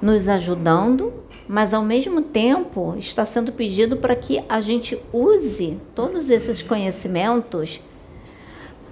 nos 0.00 0.28
ajudando 0.28 1.21
mas 1.52 1.74
ao 1.74 1.82
mesmo 1.82 2.22
tempo 2.22 2.96
está 2.98 3.26
sendo 3.26 3.52
pedido 3.52 3.98
para 3.98 4.16
que 4.16 4.42
a 4.48 4.62
gente 4.62 4.98
use 5.12 5.78
todos 5.94 6.30
esses 6.30 6.62
conhecimentos 6.62 7.78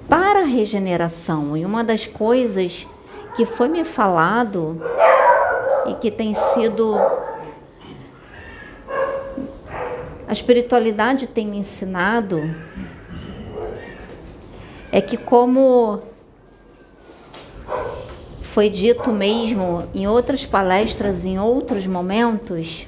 para 0.07 0.41
a 0.41 0.45
regeneração. 0.45 1.57
E 1.57 1.65
uma 1.65 1.83
das 1.83 2.07
coisas 2.07 2.87
que 3.35 3.47
foi 3.47 3.67
me 3.67 3.83
falado 3.83 4.79
e 5.87 5.95
que 5.95 6.11
tem 6.11 6.35
sido 6.35 6.99
a 10.29 10.31
espiritualidade 10.31 11.27
tem 11.29 11.47
me 11.47 11.57
ensinado 11.57 12.43
é 14.93 15.01
que 15.01 15.17
como 15.17 16.03
foi 18.61 18.69
dito 18.69 19.11
mesmo 19.11 19.89
em 19.95 20.07
outras 20.07 20.45
palestras, 20.45 21.25
em 21.25 21.39
outros 21.39 21.87
momentos, 21.87 22.87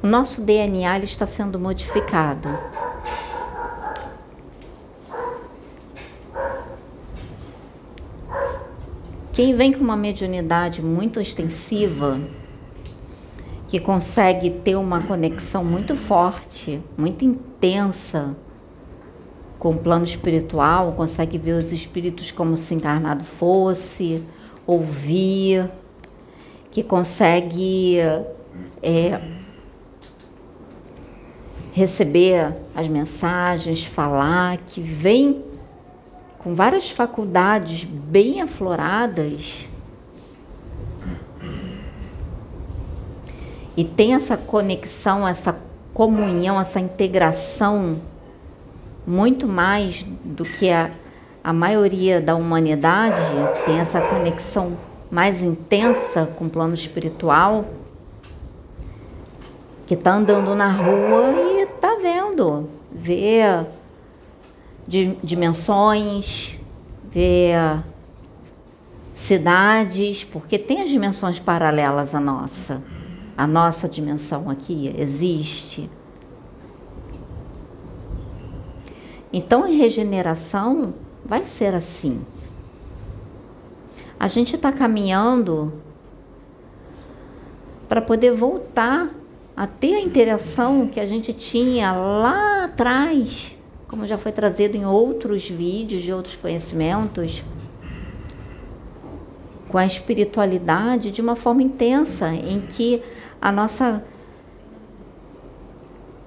o 0.00 0.06
nosso 0.06 0.42
DNA 0.42 1.00
está 1.00 1.26
sendo 1.26 1.58
modificado. 1.58 2.48
Quem 9.32 9.56
vem 9.56 9.72
com 9.72 9.80
uma 9.80 9.96
mediunidade 9.96 10.80
muito 10.80 11.20
extensiva, 11.20 12.20
que 13.66 13.80
consegue 13.80 14.50
ter 14.50 14.76
uma 14.76 15.02
conexão 15.02 15.64
muito 15.64 15.96
forte, 15.96 16.80
muito 16.96 17.24
intensa, 17.24 18.36
com 19.60 19.72
o 19.72 19.78
plano 19.78 20.04
espiritual, 20.04 20.92
consegue 20.92 21.36
ver 21.36 21.52
os 21.52 21.70
espíritos 21.70 22.30
como 22.30 22.56
se 22.56 22.74
encarnado 22.74 23.22
fosse, 23.24 24.24
ouvir, 24.66 25.70
que 26.70 26.82
consegue 26.82 27.98
é, 28.82 29.20
receber 31.72 32.56
as 32.74 32.88
mensagens, 32.88 33.84
falar, 33.84 34.56
que 34.66 34.80
vem 34.80 35.44
com 36.38 36.54
várias 36.54 36.88
faculdades 36.88 37.84
bem 37.84 38.40
afloradas. 38.40 39.66
E 43.76 43.84
tem 43.84 44.14
essa 44.14 44.38
conexão, 44.38 45.28
essa 45.28 45.60
comunhão, 45.92 46.58
essa 46.58 46.80
integração 46.80 48.00
muito 49.10 49.48
mais 49.48 50.04
do 50.24 50.44
que 50.44 50.70
a, 50.70 50.92
a 51.42 51.52
maioria 51.52 52.20
da 52.20 52.36
humanidade 52.36 53.20
tem 53.66 53.78
essa 53.80 54.00
conexão 54.00 54.78
mais 55.10 55.42
intensa 55.42 56.26
com 56.38 56.44
o 56.44 56.50
plano 56.50 56.74
espiritual, 56.74 57.64
que 59.84 59.94
está 59.94 60.12
andando 60.12 60.54
na 60.54 60.70
rua 60.70 61.32
e 61.32 61.62
está 61.62 61.96
vendo, 62.00 62.68
vê 62.92 63.40
dimensões, 64.86 66.54
vê 67.10 67.50
cidades, 69.12 70.22
porque 70.22 70.56
tem 70.56 70.82
as 70.82 70.88
dimensões 70.88 71.40
paralelas 71.40 72.14
à 72.14 72.20
nossa. 72.20 72.80
A 73.36 73.46
nossa 73.46 73.88
dimensão 73.88 74.48
aqui 74.48 74.94
existe. 74.96 75.90
Então, 79.32 79.66
em 79.66 79.76
regeneração 79.76 80.94
vai 81.24 81.44
ser 81.44 81.74
assim. 81.74 82.24
a 84.18 84.28
gente 84.28 84.54
está 84.54 84.70
caminhando 84.70 85.72
para 87.88 88.02
poder 88.02 88.32
voltar 88.32 89.10
a 89.56 89.66
ter 89.66 89.94
a 89.94 90.00
interação 90.00 90.86
que 90.86 91.00
a 91.00 91.06
gente 91.06 91.32
tinha 91.32 91.92
lá 91.92 92.64
atrás, 92.64 93.56
como 93.88 94.06
já 94.06 94.18
foi 94.18 94.30
trazido 94.30 94.76
em 94.76 94.84
outros 94.84 95.48
vídeos 95.48 96.02
de 96.02 96.12
outros 96.12 96.36
conhecimentos, 96.36 97.42
com 99.68 99.78
a 99.78 99.86
espiritualidade 99.86 101.10
de 101.10 101.22
uma 101.22 101.34
forma 101.34 101.62
intensa, 101.62 102.28
em 102.34 102.60
que 102.60 103.02
a 103.40 103.50
nossa 103.50 104.04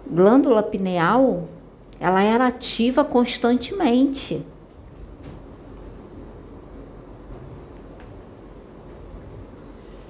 glândula 0.09 0.63
pineal 0.63 1.47
ela 2.03 2.21
era 2.21 2.47
ativa 2.47 3.01
constantemente. 3.05 4.45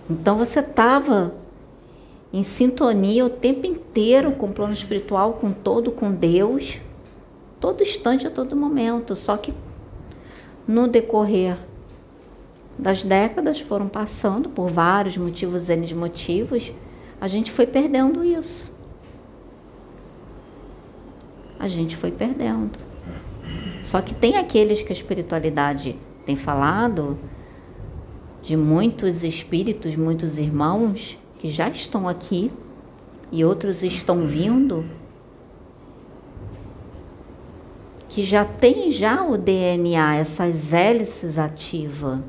Então 0.09 0.35
você 0.39 0.59
estava 0.59 1.35
em 2.33 2.41
sintonia 2.41 3.23
o 3.23 3.29
tempo 3.29 3.67
inteiro 3.67 4.31
com 4.31 4.47
o 4.47 4.51
plano 4.51 4.73
espiritual, 4.73 5.33
com 5.33 5.51
todo, 5.51 5.91
com 5.91 6.11
Deus, 6.11 6.79
todo 7.59 7.83
instante, 7.83 8.25
a 8.25 8.31
todo 8.31 8.55
momento. 8.55 9.15
Só 9.15 9.37
que 9.37 9.53
no 10.67 10.87
decorrer 10.87 11.59
das 12.75 13.03
décadas 13.03 13.61
foram 13.61 13.87
passando 13.87 14.49
por 14.49 14.67
vários 14.67 15.15
motivos, 15.15 15.69
N 15.69 15.93
motivos, 15.93 16.71
a 17.21 17.27
gente 17.27 17.51
foi 17.51 17.67
perdendo 17.67 18.25
isso. 18.25 18.72
A 21.63 21.67
gente 21.69 21.95
foi 21.95 22.11
perdendo. 22.11 22.77
Só 23.85 24.01
que 24.01 24.13
tem 24.13 24.35
aqueles 24.35 24.81
que 24.81 24.89
a 24.89 24.91
espiritualidade 24.91 25.95
tem 26.25 26.35
falado, 26.35 27.17
de 28.41 28.57
muitos 28.57 29.23
espíritos, 29.23 29.95
muitos 29.95 30.37
irmãos, 30.37 31.17
que 31.39 31.49
já 31.49 31.69
estão 31.69 32.05
aqui 32.05 32.51
e 33.31 33.45
outros 33.45 33.81
estão 33.81 34.27
vindo, 34.27 34.83
que 38.09 38.25
já 38.25 38.43
tem 38.43 38.91
já 38.91 39.23
o 39.23 39.37
DNA, 39.37 40.17
essas 40.17 40.73
hélices 40.73 41.39
ativas. 41.39 42.19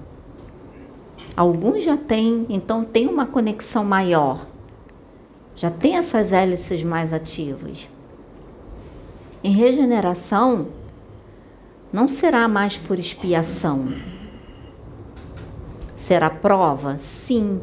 Alguns 1.37 1.83
já 1.83 1.97
têm, 1.97 2.47
então 2.49 2.85
tem 2.85 3.09
uma 3.09 3.27
conexão 3.27 3.83
maior. 3.83 4.47
Já 5.57 5.73
tem 5.73 5.97
essas 5.97 6.33
hélices 6.33 6.85
mais 6.85 7.13
ativas. 7.13 7.89
Em 9.45 9.53
regeneração, 9.53 10.69
não 11.93 12.09
será 12.09 12.49
mais 12.49 12.77
por 12.77 12.99
expiação. 12.99 13.87
Será 15.95 16.29
prova? 16.29 16.99
Sim 16.99 17.61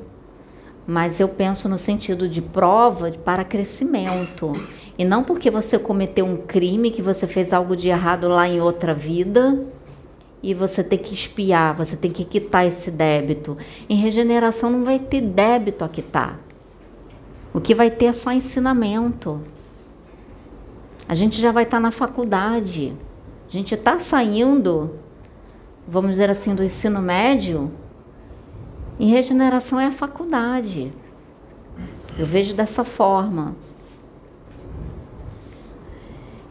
mas 0.86 1.20
eu 1.20 1.30
penso 1.30 1.70
no 1.70 1.78
sentido 1.78 2.28
de 2.28 2.42
prova 2.42 3.12
para 3.12 3.44
crescimento. 3.44 4.68
E 4.98 5.06
não 5.06 5.24
porque 5.24 5.50
você 5.50 5.80
cometeu 5.80 6.26
um 6.26 6.38
crime, 6.38 6.92
que 6.92 7.02
você 7.02 7.26
fez 7.26 7.54
algo 7.54 7.76
de 7.76 7.88
errado 7.90 8.28
lá 8.28 8.48
em 8.48 8.60
outra 8.60 8.94
vida 8.94 9.66
e 10.44 10.54
você 10.54 10.84
tem 10.84 10.98
que 10.98 11.14
espiar, 11.14 11.76
você 11.76 11.96
tem 11.96 12.12
que 12.12 12.26
quitar 12.26 12.66
esse 12.66 12.92
débito. 12.92 13.58
Em 13.88 13.96
regeneração 13.96 14.70
não 14.70 14.84
vai 14.84 15.00
ter 15.00 15.22
débito 15.22 15.86
a 15.86 15.90
quitar. 15.90 16.40
O 17.54 17.62
que 17.62 17.76
vai 17.76 17.92
ter 17.92 18.06
é 18.06 18.14
só 18.14 18.32
ensinamento. 18.32 19.40
A 21.08 21.16
gente 21.16 21.42
já 21.42 21.52
vai 21.52 21.64
estar 21.64 21.80
na 21.80 21.92
faculdade. 21.92 22.94
A 23.48 23.52
gente 23.52 23.74
está 23.74 24.00
saindo, 24.00 25.00
vamos 25.88 26.12
dizer 26.12 26.30
assim, 26.30 26.56
do 26.56 26.64
ensino 26.64 27.02
médio 27.02 27.72
em 29.02 29.08
regeneração 29.08 29.80
é 29.80 29.88
a 29.88 29.92
faculdade. 29.92 30.94
Eu 32.20 32.26
vejo 32.26 32.54
dessa 32.54 32.84
forma. 32.84 33.56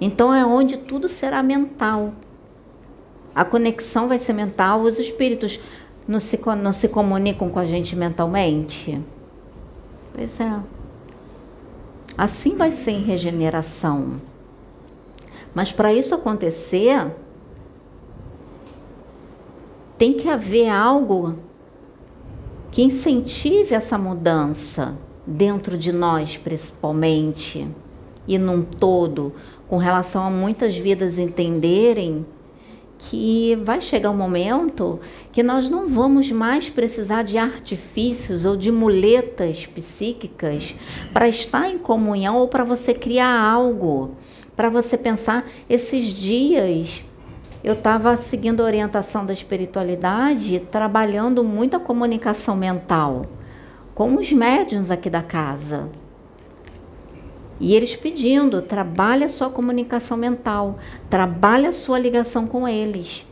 Então 0.01 0.35
é 0.35 0.45
onde 0.45 0.79
tudo 0.79 1.09
será 1.09 1.43
mental. 1.45 2.13
A 3.33 3.45
conexão 3.45 4.09
vai 4.09 4.19
ser 4.19 4.33
mental, 4.33 4.81
os 4.81 4.99
espíritos 4.99 5.61
não 6.09 6.19
se, 6.19 6.41
não 6.61 6.73
se 6.73 6.89
comunicam 6.89 7.49
com 7.49 7.59
a 7.61 7.67
gente 7.67 7.95
mentalmente. 7.95 9.01
Pois 10.13 10.41
é. 10.41 10.61
Assim 12.19 12.57
vai 12.57 12.73
ser 12.73 12.91
em 12.91 13.03
regeneração. 13.03 14.21
Mas 15.55 15.73
para 15.73 15.93
isso 15.93 16.15
acontecer, 16.15 17.11
tem 19.99 20.15
que 20.15 20.29
haver 20.29 20.69
algo 20.69 21.37
que 22.71 22.83
incentive 22.83 23.75
essa 23.75 23.99
mudança 23.99 24.97
dentro 25.27 25.77
de 25.77 25.93
nós, 25.93 26.37
principalmente, 26.37 27.69
e 28.27 28.39
num 28.39 28.63
todo, 28.63 29.35
com 29.69 29.77
relação 29.77 30.25
a 30.25 30.31
muitas 30.31 30.77
vidas 30.77 31.19
entenderem 31.19 32.25
que 32.99 33.57
vai 33.65 33.81
chegar 33.81 34.11
um 34.11 34.17
momento 34.17 35.01
que 35.33 35.43
nós 35.43 35.71
não 35.71 35.87
vamos 35.89 36.31
mais 36.31 36.69
precisar 36.69 37.23
de 37.23 37.39
artifícios 37.39 38.45
ou 38.45 38.57
de 38.57 38.71
muletas 38.71 39.65
psíquicas 39.67 40.75
para 41.13 41.27
estar 41.27 41.71
em 41.71 41.79
comunhão 41.79 42.37
ou 42.37 42.49
para 42.49 42.63
você 42.63 42.93
criar 42.93 43.41
algo, 43.41 44.17
para 44.61 44.69
você 44.69 44.99
pensar 44.99 45.49
esses 45.71 46.09
dias 46.09 47.03
eu 47.65 47.73
estava 47.73 48.15
seguindo 48.19 48.61
a 48.61 48.67
orientação 48.67 49.25
da 49.25 49.33
espiritualidade, 49.33 50.61
trabalhando 50.71 51.43
muito 51.43 51.79
a 51.79 51.81
comunicação 51.81 52.57
mental 52.57 53.25
com 53.95 54.17
os 54.17 54.31
médiums 54.31 54.91
aqui 54.91 55.09
da 55.09 55.23
casa. 55.23 55.89
E 57.59 57.75
eles 57.75 57.97
pedindo, 57.97 58.61
trabalhe 58.61 59.25
a 59.25 59.31
sua 59.31 59.49
comunicação 59.49 60.19
mental, 60.19 60.79
trabalhe 61.09 61.67
a 61.67 61.73
sua 61.73 61.99
ligação 61.99 62.47
com 62.47 62.69
eles. 62.69 63.27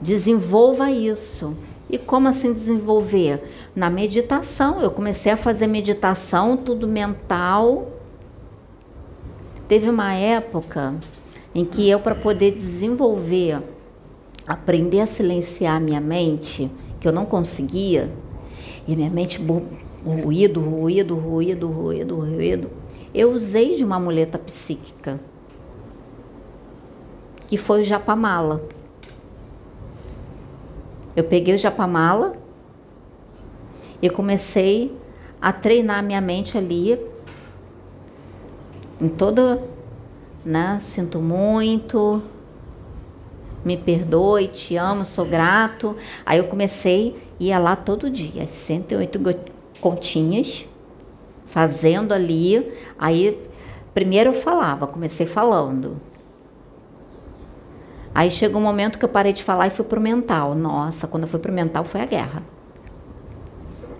Desenvolva 0.00 0.88
isso. 0.88 1.58
E 1.90 1.98
como 1.98 2.28
assim 2.28 2.52
desenvolver? 2.52 3.42
Na 3.74 3.90
meditação. 3.90 4.80
Eu 4.80 4.92
comecei 4.92 5.32
a 5.32 5.36
fazer 5.36 5.66
meditação, 5.66 6.56
tudo 6.56 6.86
mental. 6.86 7.95
Teve 9.68 9.90
uma 9.90 10.14
época 10.14 10.94
em 11.52 11.64
que 11.64 11.88
eu, 11.88 11.98
para 11.98 12.14
poder 12.14 12.52
desenvolver, 12.52 13.60
aprender 14.46 15.00
a 15.00 15.06
silenciar 15.06 15.76
a 15.76 15.80
minha 15.80 16.00
mente, 16.00 16.70
que 17.00 17.08
eu 17.08 17.12
não 17.12 17.26
conseguia, 17.26 18.10
e 18.86 18.94
minha 18.94 19.10
mente 19.10 19.40
ruído, 20.04 20.60
ruído, 20.60 21.16
ruído, 21.16 21.68
ruído, 21.68 22.16
ruído, 22.16 22.70
eu 23.12 23.32
usei 23.32 23.74
de 23.74 23.84
uma 23.84 23.98
muleta 23.98 24.38
psíquica, 24.38 25.18
que 27.48 27.56
foi 27.56 27.82
o 27.82 27.84
japamala. 27.84 28.62
Eu 31.16 31.24
peguei 31.24 31.54
o 31.54 31.58
japamala 31.58 32.34
e 34.00 34.08
comecei 34.08 34.96
a 35.40 35.52
treinar 35.52 36.04
minha 36.04 36.20
mente 36.20 36.56
ali 36.56 37.15
em 39.00 39.08
toda 39.08 39.62
né? 40.46 40.78
Sinto 40.80 41.18
muito, 41.18 42.22
me 43.64 43.76
perdoe, 43.76 44.46
te 44.46 44.76
amo, 44.76 45.04
sou 45.04 45.26
grato. 45.26 45.96
Aí 46.24 46.38
eu 46.38 46.44
comecei, 46.44 47.20
ia 47.40 47.58
lá 47.58 47.74
todo 47.74 48.08
dia, 48.08 48.44
as 48.44 48.50
108 48.50 49.18
continhas, 49.80 50.66
fazendo 51.46 52.14
ali. 52.14 52.72
Aí, 52.96 53.36
primeiro 53.92 54.30
eu 54.30 54.34
falava, 54.34 54.86
comecei 54.86 55.26
falando. 55.26 56.00
Aí 58.14 58.30
chegou 58.30 58.60
um 58.60 58.64
momento 58.64 58.98
que 58.98 59.04
eu 59.04 59.08
parei 59.08 59.32
de 59.32 59.42
falar 59.42 59.66
e 59.66 59.70
fui 59.70 59.84
pro 59.84 60.00
mental. 60.00 60.54
Nossa, 60.54 61.06
quando 61.08 61.24
eu 61.24 61.28
fui 61.28 61.40
pro 61.40 61.52
mental 61.52 61.84
foi 61.84 62.00
a 62.00 62.06
guerra. 62.06 62.42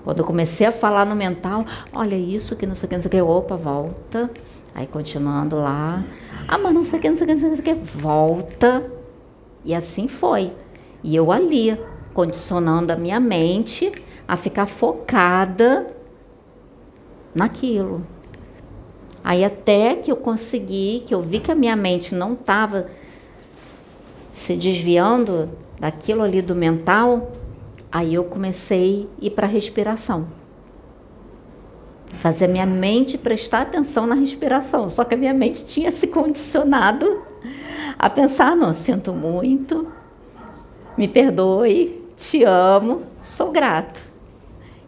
Quando 0.07 0.21
eu 0.21 0.25
comecei 0.25 0.65
a 0.65 0.71
falar 0.71 1.05
no 1.05 1.17
mental, 1.17 1.67
olha 1.93 2.15
isso 2.15 2.55
que 2.55 2.65
não 2.65 2.77
sei 2.77 2.87
o 2.87 2.91
que, 2.91 2.95
não 2.95 3.03
sei 3.03 3.09
o 3.09 3.11
que, 3.11 3.21
opa, 3.21 3.57
volta. 3.57 4.31
Aí 4.73 4.87
continuando 4.87 5.57
lá. 5.57 6.01
Ah, 6.47 6.57
mas 6.57 6.73
não 6.73 6.85
sei 6.85 7.01
o 7.01 7.03
que, 7.03 7.11
não 7.11 7.17
sei 7.17 7.25
o 7.25 7.27
que, 7.27 7.35
não 7.35 7.57
sei 7.57 7.61
o 7.61 7.63
que, 7.65 7.75
volta. 7.75 8.89
E 9.65 9.75
assim 9.75 10.07
foi. 10.07 10.53
E 11.03 11.17
eu 11.17 11.33
ali, 11.33 11.77
condicionando 12.15 12.93
a 12.93 12.97
minha 12.97 13.19
mente 13.19 13.91
a 14.29 14.37
ficar 14.37 14.67
focada 14.67 15.89
naquilo. 17.35 18.07
Aí 19.25 19.45
até 19.45 19.97
que 19.97 20.13
eu 20.13 20.17
consegui, 20.17 21.03
que 21.05 21.13
eu 21.13 21.21
vi 21.21 21.41
que 21.41 21.51
a 21.51 21.57
minha 21.57 21.75
mente 21.75 22.15
não 22.15 22.35
estava 22.35 22.87
se 24.31 24.55
desviando 24.55 25.51
daquilo 25.81 26.23
ali 26.23 26.41
do 26.41 26.55
mental, 26.55 27.33
aí 27.91 28.15
eu 28.15 28.25
comecei 28.25 29.09
a 29.21 29.25
ir 29.25 29.31
para 29.31 29.47
a 29.47 29.51
respiração 29.51 30.29
fazer 32.17 32.47
a 32.47 32.49
minha 32.49 32.67
mente 32.67 33.19
prestar 33.19 33.63
atenção 33.63 34.07
na 34.07 34.15
respiração. 34.15 34.89
Só 34.89 35.05
que 35.05 35.15
a 35.15 35.17
minha 35.17 35.35
mente 35.35 35.65
tinha 35.65 35.91
se 35.91 36.09
condicionado 36.09 37.23
a 37.99 38.09
pensar: 38.09 38.57
não, 38.57 38.73
sinto 38.73 39.13
muito, 39.13 39.87
me 40.97 41.07
perdoe, 41.07 42.05
te 42.17 42.45
amo, 42.45 43.03
sou 43.23 43.53
grato. 43.53 44.01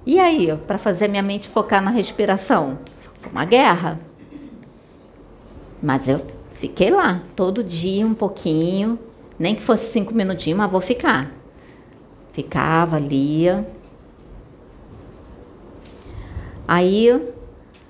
E 0.07 0.19
aí, 0.19 0.57
para 0.67 0.79
fazer 0.79 1.09
minha 1.09 1.23
mente 1.23 1.49
focar 1.49 1.83
na 1.83 1.91
respiração? 1.91 2.79
Foi 3.21 3.31
uma 3.31 3.45
guerra. 3.45 3.99
Mas 5.83 6.09
eu 6.09 6.27
fiquei 6.53 6.91
lá, 6.91 7.23
todo 7.37 7.63
dia 7.63 8.07
um 8.07 8.15
pouquinho, 8.15 8.99
nem 9.39 9.55
que 9.55 9.63
fosse 9.63 9.93
cinco 9.93 10.15
minutinhos, 10.15 10.59
mas 10.59 10.71
vou 10.71 10.81
ficar. 10.81 11.38
Ficava, 12.39 13.01
lia. 13.01 13.69
Aí 16.69 17.35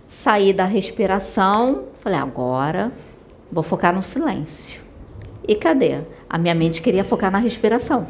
saí 0.06 0.54
da 0.54 0.64
respiração, 0.64 1.88
falei, 2.00 2.18
agora 2.18 2.90
vou 3.52 3.62
focar 3.62 3.94
no 3.94 4.02
silêncio. 4.02 4.80
E 5.46 5.54
cadê? 5.54 6.00
A 6.30 6.38
minha 6.38 6.54
mente 6.54 6.80
queria 6.80 7.04
focar 7.04 7.30
na 7.30 7.36
respiração. 7.36 8.06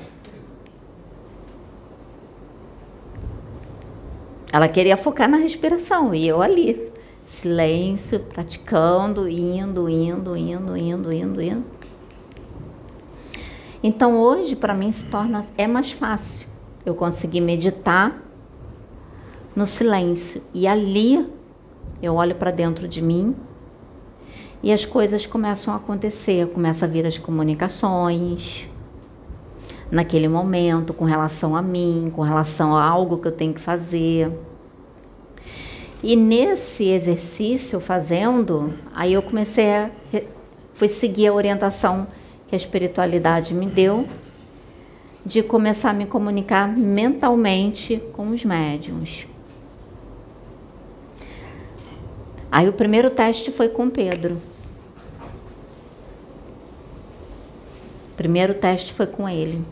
Ela 4.53 4.69
queria 4.69 4.97
focar 4.97 5.29
na 5.29 5.39
respiração 5.39 6.15
e 6.15 6.29
eu 6.29 6.41
ali, 6.41 6.93
silêncio, 7.25 8.21
praticando, 8.21 9.29
indo, 9.29 9.89
indo, 9.89 10.37
indo, 10.37 10.77
indo, 10.77 11.13
indo, 11.13 11.43
indo. 11.43 11.78
Então 13.83 14.19
hoje 14.19 14.57
para 14.57 14.75
mim 14.75 14.91
se 14.91 15.11
torna 15.11 15.45
é 15.57 15.67
mais 15.67 15.93
fácil 15.93 16.49
eu 16.85 16.95
conseguir 16.95 17.41
meditar 17.41 18.23
no 19.55 19.67
silêncio 19.67 20.43
e 20.53 20.67
ali 20.67 21.29
eu 22.03 22.15
olho 22.15 22.35
para 22.35 22.51
dentro 22.51 22.89
de 22.89 23.03
mim 23.03 23.37
e 24.63 24.73
as 24.73 24.85
coisas 24.85 25.27
começam 25.27 25.73
a 25.73 25.77
acontecer, 25.77 26.49
começa 26.49 26.85
a 26.85 26.89
vir 26.89 27.07
as 27.07 27.17
comunicações 27.19 28.69
naquele 29.91 30.29
momento 30.29 30.93
com 30.93 31.05
relação 31.05 31.55
a 31.55 31.63
mim, 31.63 32.13
com 32.15 32.23
relação 32.23 32.77
a 32.77 32.85
algo 32.85 33.19
que 33.19 33.29
eu 33.29 33.33
tenho 33.33 33.55
que 33.55 33.61
fazer. 33.61 34.31
E 36.03 36.15
nesse 36.17 36.89
exercício 36.89 37.81
fazendo, 37.81 38.73
aí 38.95 39.13
eu 39.13 39.23
comecei 39.23 39.73
a 39.73 39.91
fui 40.75 40.89
seguir 40.89 41.27
a 41.27 41.33
orientação 41.33 42.07
que 42.49 42.55
a 42.55 42.59
espiritualidade 42.59 43.55
me 43.55 43.67
deu 43.67 44.09
de 45.25 45.43
começar 45.43 45.91
a 45.91 45.93
me 45.93 46.07
comunicar 46.07 46.67
mentalmente 46.67 48.03
com 48.15 48.31
os 48.31 48.45
médiums. 48.45 49.27
Aí 52.51 52.67
o 52.67 52.73
primeiro 52.73 53.11
teste 53.11 53.53
foi 53.53 53.69
com 53.69 53.91
Pedro. 53.91 54.41
O 58.13 58.17
primeiro 58.17 58.55
teste 58.55 58.95
foi 58.95 59.07
com 59.07 59.29
ele. 59.29 59.63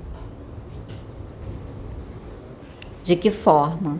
De 3.02 3.16
que 3.16 3.30
forma? 3.30 3.98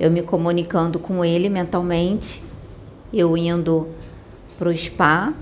Eu 0.00 0.10
me 0.10 0.22
comunicando 0.22 0.98
com 0.98 1.24
ele 1.24 1.48
mentalmente, 1.48 2.42
eu 3.12 3.36
indo 3.36 3.88
para 4.58 4.68
o 4.68 4.76
spa, 4.76 5.32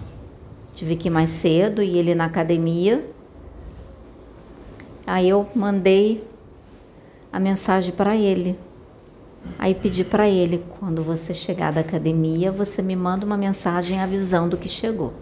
tive 0.78 0.94
que 0.94 1.08
ir 1.08 1.10
mais 1.10 1.30
cedo 1.30 1.82
e 1.82 1.98
ele 1.98 2.14
na 2.14 2.26
academia. 2.26 3.04
Aí 5.04 5.28
eu 5.28 5.44
mandei 5.52 6.24
a 7.32 7.40
mensagem 7.40 7.92
para 7.92 8.16
ele. 8.16 8.56
Aí 9.58 9.74
pedi 9.74 10.04
para 10.04 10.28
ele, 10.28 10.64
quando 10.78 11.02
você 11.02 11.34
chegar 11.34 11.72
da 11.72 11.80
academia, 11.80 12.52
você 12.52 12.80
me 12.80 12.94
manda 12.94 13.26
uma 13.26 13.36
mensagem 13.36 14.00
avisando 14.00 14.56
que 14.56 14.68
chegou. 14.68 15.12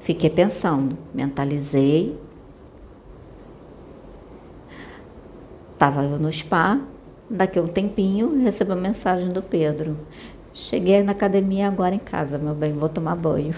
Fiquei 0.00 0.28
pensando, 0.28 0.98
mentalizei, 1.14 2.14
Estava 5.72 6.02
eu 6.02 6.18
no 6.18 6.32
spa, 6.32 6.80
daqui 7.30 7.56
a 7.56 7.62
um 7.62 7.68
tempinho 7.68 8.42
recebi 8.42 8.72
uma 8.72 8.80
mensagem 8.80 9.28
do 9.28 9.40
Pedro. 9.40 9.96
Cheguei 10.58 11.04
na 11.04 11.12
academia 11.12 11.68
agora 11.68 11.94
em 11.94 12.00
casa, 12.00 12.36
meu 12.36 12.52
bem, 12.52 12.72
vou 12.72 12.88
tomar 12.88 13.14
banho. 13.14 13.54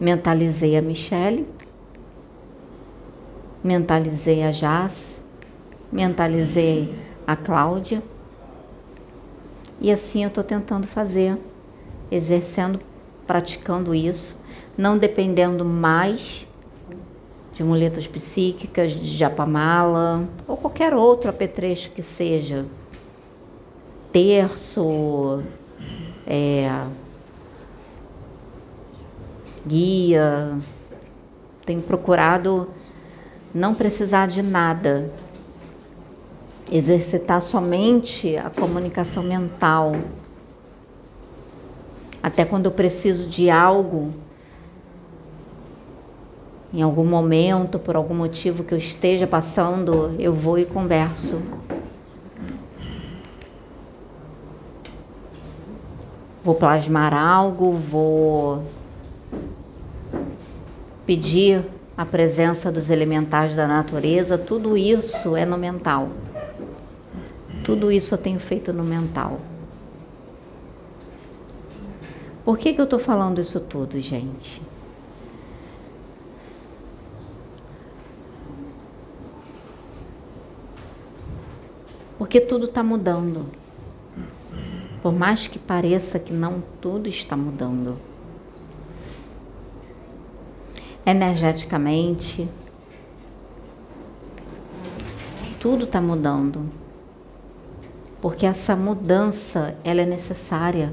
Mentalizei 0.00 0.78
a 0.78 0.80
Michele, 0.80 1.46
mentalizei 3.62 4.42
a 4.42 4.50
Jaz, 4.50 5.28
mentalizei 5.92 6.94
a 7.26 7.36
Cláudia. 7.36 8.02
E 9.78 9.92
assim 9.92 10.22
eu 10.22 10.28
estou 10.28 10.42
tentando 10.42 10.86
fazer, 10.86 11.36
exercendo, 12.10 12.80
praticando 13.26 13.94
isso, 13.94 14.42
não 14.74 14.96
dependendo 14.96 15.66
mais 15.66 16.46
de 17.52 17.62
muletas 17.62 18.06
psíquicas, 18.06 18.92
de 18.92 19.06
japamala, 19.06 20.26
ou 20.48 20.56
qualquer 20.56 20.94
outro 20.94 21.28
apetrecho 21.28 21.90
que 21.90 22.02
seja. 22.02 22.64
Terço, 24.14 25.42
é, 26.24 26.70
guia. 29.66 30.56
Tenho 31.66 31.82
procurado 31.82 32.68
não 33.52 33.74
precisar 33.74 34.28
de 34.28 34.40
nada, 34.40 35.12
exercitar 36.70 37.42
somente 37.42 38.36
a 38.36 38.50
comunicação 38.50 39.24
mental. 39.24 39.96
Até 42.22 42.44
quando 42.44 42.66
eu 42.66 42.72
preciso 42.72 43.28
de 43.28 43.50
algo, 43.50 44.12
em 46.72 46.82
algum 46.82 47.04
momento, 47.04 47.80
por 47.80 47.96
algum 47.96 48.14
motivo 48.14 48.62
que 48.62 48.74
eu 48.74 48.78
esteja 48.78 49.26
passando, 49.26 50.14
eu 50.20 50.32
vou 50.32 50.56
e 50.56 50.64
converso. 50.64 51.42
Vou 56.44 56.54
plasmar 56.54 57.14
algo, 57.14 57.72
vou 57.72 58.62
pedir 61.06 61.64
a 61.96 62.04
presença 62.04 62.70
dos 62.70 62.90
elementais 62.90 63.56
da 63.56 63.66
natureza, 63.66 64.36
tudo 64.36 64.76
isso 64.76 65.34
é 65.36 65.46
no 65.46 65.56
mental. 65.56 66.10
Tudo 67.64 67.90
isso 67.90 68.14
eu 68.14 68.18
tenho 68.18 68.38
feito 68.38 68.74
no 68.74 68.84
mental. 68.84 69.40
Por 72.44 72.58
que, 72.58 72.74
que 72.74 72.80
eu 72.80 72.84
estou 72.84 72.98
falando 72.98 73.40
isso 73.40 73.58
tudo, 73.60 73.98
gente? 73.98 74.60
Porque 82.18 82.38
tudo 82.38 82.66
está 82.66 82.82
mudando. 82.82 83.63
Por 85.04 85.12
mais 85.12 85.46
que 85.46 85.58
pareça 85.58 86.18
que 86.18 86.32
não, 86.32 86.62
tudo 86.80 87.10
está 87.10 87.36
mudando. 87.36 87.98
Energeticamente, 91.04 92.48
tudo 95.60 95.84
está 95.84 96.00
mudando. 96.00 96.70
Porque 98.18 98.46
essa 98.46 98.74
mudança, 98.74 99.76
ela 99.84 100.00
é 100.00 100.06
necessária. 100.06 100.90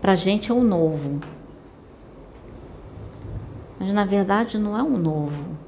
Para 0.00 0.12
a 0.12 0.16
gente 0.16 0.52
é 0.52 0.54
um 0.54 0.62
novo. 0.62 1.18
Mas 3.80 3.92
na 3.92 4.04
verdade 4.04 4.58
não 4.58 4.78
é 4.78 4.82
um 4.84 4.96
novo 4.96 5.58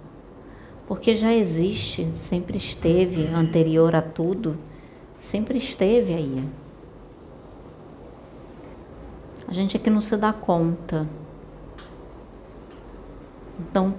porque 0.86 1.16
já 1.16 1.32
existe, 1.32 2.06
sempre 2.14 2.58
esteve 2.58 3.26
anterior 3.28 3.96
a 3.96 4.02
tudo, 4.02 4.58
sempre 5.22 5.56
esteve 5.56 6.12
aí. 6.12 6.44
A 9.46 9.52
gente 9.52 9.76
aqui 9.76 9.88
não 9.88 10.00
se 10.00 10.16
dá 10.16 10.32
conta. 10.32 11.06
Então, 13.60 13.94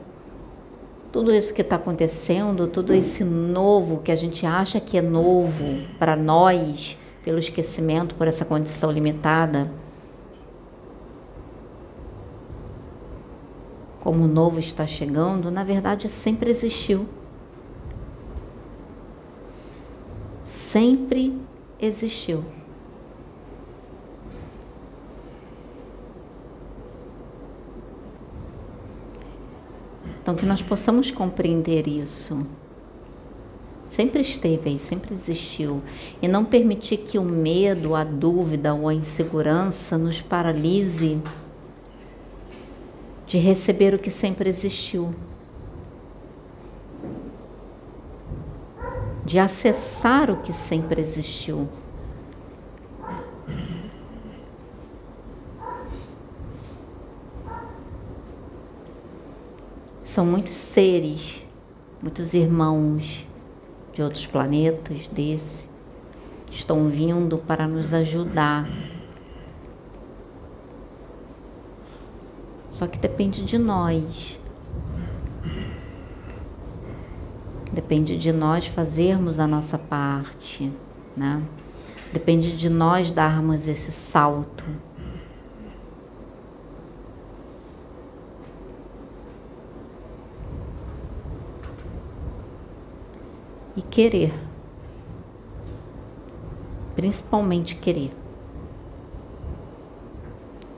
tudo 1.11 1.33
isso 1.33 1.53
que 1.53 1.61
está 1.61 1.77
acontecendo, 1.77 2.67
tudo 2.67 2.93
esse 2.93 3.23
novo 3.23 4.01
que 4.01 4.11
a 4.11 4.15
gente 4.15 4.45
acha 4.45 4.81
que 4.81 4.97
é 4.97 5.01
novo 5.01 5.87
para 5.97 6.15
nós, 6.15 6.97
pelo 7.23 7.39
esquecimento, 7.39 8.15
por 8.15 8.27
essa 8.27 8.43
condição 8.43 8.91
limitada, 8.91 9.71
como 14.01 14.25
o 14.25 14.27
novo 14.27 14.59
está 14.59 14.85
chegando, 14.85 15.49
na 15.49 15.63
verdade 15.63 16.09
sempre 16.09 16.49
existiu. 16.49 17.07
Sempre 20.73 21.39
existiu. 21.79 22.43
Então, 30.19 30.33
que 30.33 30.47
nós 30.47 30.63
possamos 30.63 31.11
compreender 31.11 31.87
isso. 31.87 32.43
Sempre 33.85 34.21
esteve 34.21 34.71
aí, 34.71 34.79
sempre 34.79 35.13
existiu. 35.13 35.79
E 36.19 36.27
não 36.27 36.43
permitir 36.43 36.97
que 36.97 37.19
o 37.19 37.23
medo, 37.23 37.93
a 37.93 38.03
dúvida 38.03 38.73
ou 38.73 38.89
a 38.89 38.95
insegurança 38.95 39.95
nos 39.95 40.21
paralise 40.21 41.21
de 43.27 43.37
receber 43.37 43.93
o 43.93 43.99
que 43.99 44.09
sempre 44.09 44.49
existiu. 44.49 45.13
De 49.25 49.39
acessar 49.39 50.29
o 50.29 50.37
que 50.37 50.51
sempre 50.51 51.01
existiu. 51.01 51.67
São 60.03 60.25
muitos 60.25 60.55
seres, 60.55 61.43
muitos 62.01 62.33
irmãos 62.33 63.25
de 63.93 64.03
outros 64.03 64.27
planetas 64.27 65.07
desse 65.07 65.69
que 66.47 66.57
estão 66.57 66.87
vindo 66.87 67.37
para 67.37 67.67
nos 67.67 67.93
ajudar. 67.93 68.67
Só 72.67 72.85
que 72.85 72.97
depende 72.97 73.43
de 73.43 73.57
nós. 73.57 74.37
Depende 77.73 78.17
de 78.17 78.31
nós 78.31 78.67
fazermos 78.67 79.39
a 79.39 79.47
nossa 79.47 79.77
parte, 79.77 80.71
né? 81.17 81.41
Depende 82.13 82.55
de 82.55 82.69
nós 82.69 83.09
darmos 83.09 83.67
esse 83.67 83.91
salto. 83.91 84.63
e 93.75 93.81
querer. 93.81 94.33
Principalmente 96.95 97.75
querer. 97.75 98.11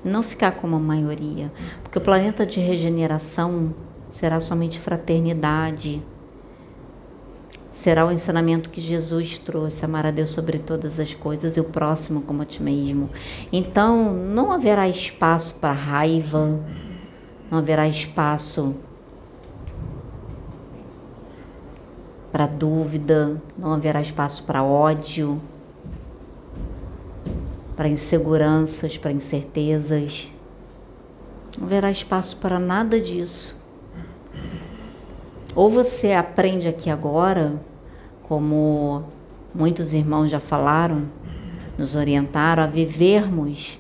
Não 0.03 0.21
ficar 0.21 0.53
como 0.53 0.75
a 0.75 0.79
maioria, 0.79 1.51
porque 1.81 1.97
o 1.97 2.01
planeta 2.01 2.45
de 2.45 2.60
regeneração 2.60 3.73
será 4.10 4.39
somente 4.39 4.79
fraternidade. 4.79 6.01
Será 7.76 8.06
o 8.06 8.12
ensinamento 8.12 8.70
que 8.70 8.80
Jesus 8.80 9.38
trouxe, 9.38 9.84
amar 9.84 10.06
a 10.06 10.12
Deus 10.12 10.30
sobre 10.30 10.58
todas 10.58 10.98
as 10.98 11.14
coisas 11.14 11.58
e 11.58 11.60
o 11.60 11.66
próximo 11.66 12.22
como 12.22 12.42
a 12.42 12.46
ti 12.46 12.64
mesmo. 12.64 13.10
Então, 13.52 14.14
não 14.14 14.54
haverá 14.54 14.88
espaço 14.88 15.56
para 15.56 15.74
raiva, 15.74 16.58
não 17.52 17.58
haverá 17.58 17.86
espaço 17.86 18.74
para 22.32 22.48
dúvida, 22.48 23.42
não 23.58 23.74
haverá 23.74 24.02
espaço 24.02 24.46
para 24.46 24.64
ódio, 24.64 25.42
para 27.76 27.90
inseguranças, 27.90 28.98
para 28.98 29.12
incertezas. 29.12 30.30
Não 31.58 31.66
haverá 31.66 31.92
espaço 31.92 32.38
para 32.38 32.58
nada 32.58 33.02
disso. 33.02 33.64
Ou 35.56 35.70
você 35.70 36.12
aprende 36.12 36.68
aqui 36.68 36.89
agora, 36.89 37.54
como 38.24 39.06
muitos 39.54 39.94
irmãos 39.94 40.30
já 40.30 40.39
falaram, 40.39 41.06
nos 41.78 41.96
orientaram 41.96 42.63
a 42.63 42.68
vivermos 42.68 43.80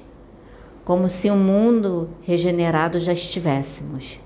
como 0.85 1.09
se 1.09 1.31
o 1.31 1.33
um 1.33 1.37
mundo 1.37 2.09
regenerado 2.21 2.99
já 2.99 3.11
estivéssemos. 3.11 4.19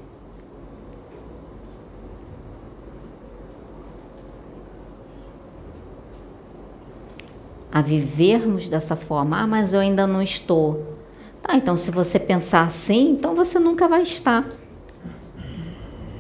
a 7.72 7.82
vivermos 7.82 8.68
dessa 8.68 8.96
forma. 8.96 9.42
Ah, 9.42 9.48
mas 9.48 9.74
eu 9.74 9.80
ainda 9.80 10.08
não 10.08 10.22
estou. 10.22 10.98
Tá, 11.42 11.56
então 11.56 11.78
se 11.78 11.92
você 11.92 12.20
pensar 12.20 12.64
assim, 12.64 13.12
então 13.12 13.36
você 13.36 13.60
nunca 13.60 13.88
vai 13.88 14.02
estar. 14.02 14.46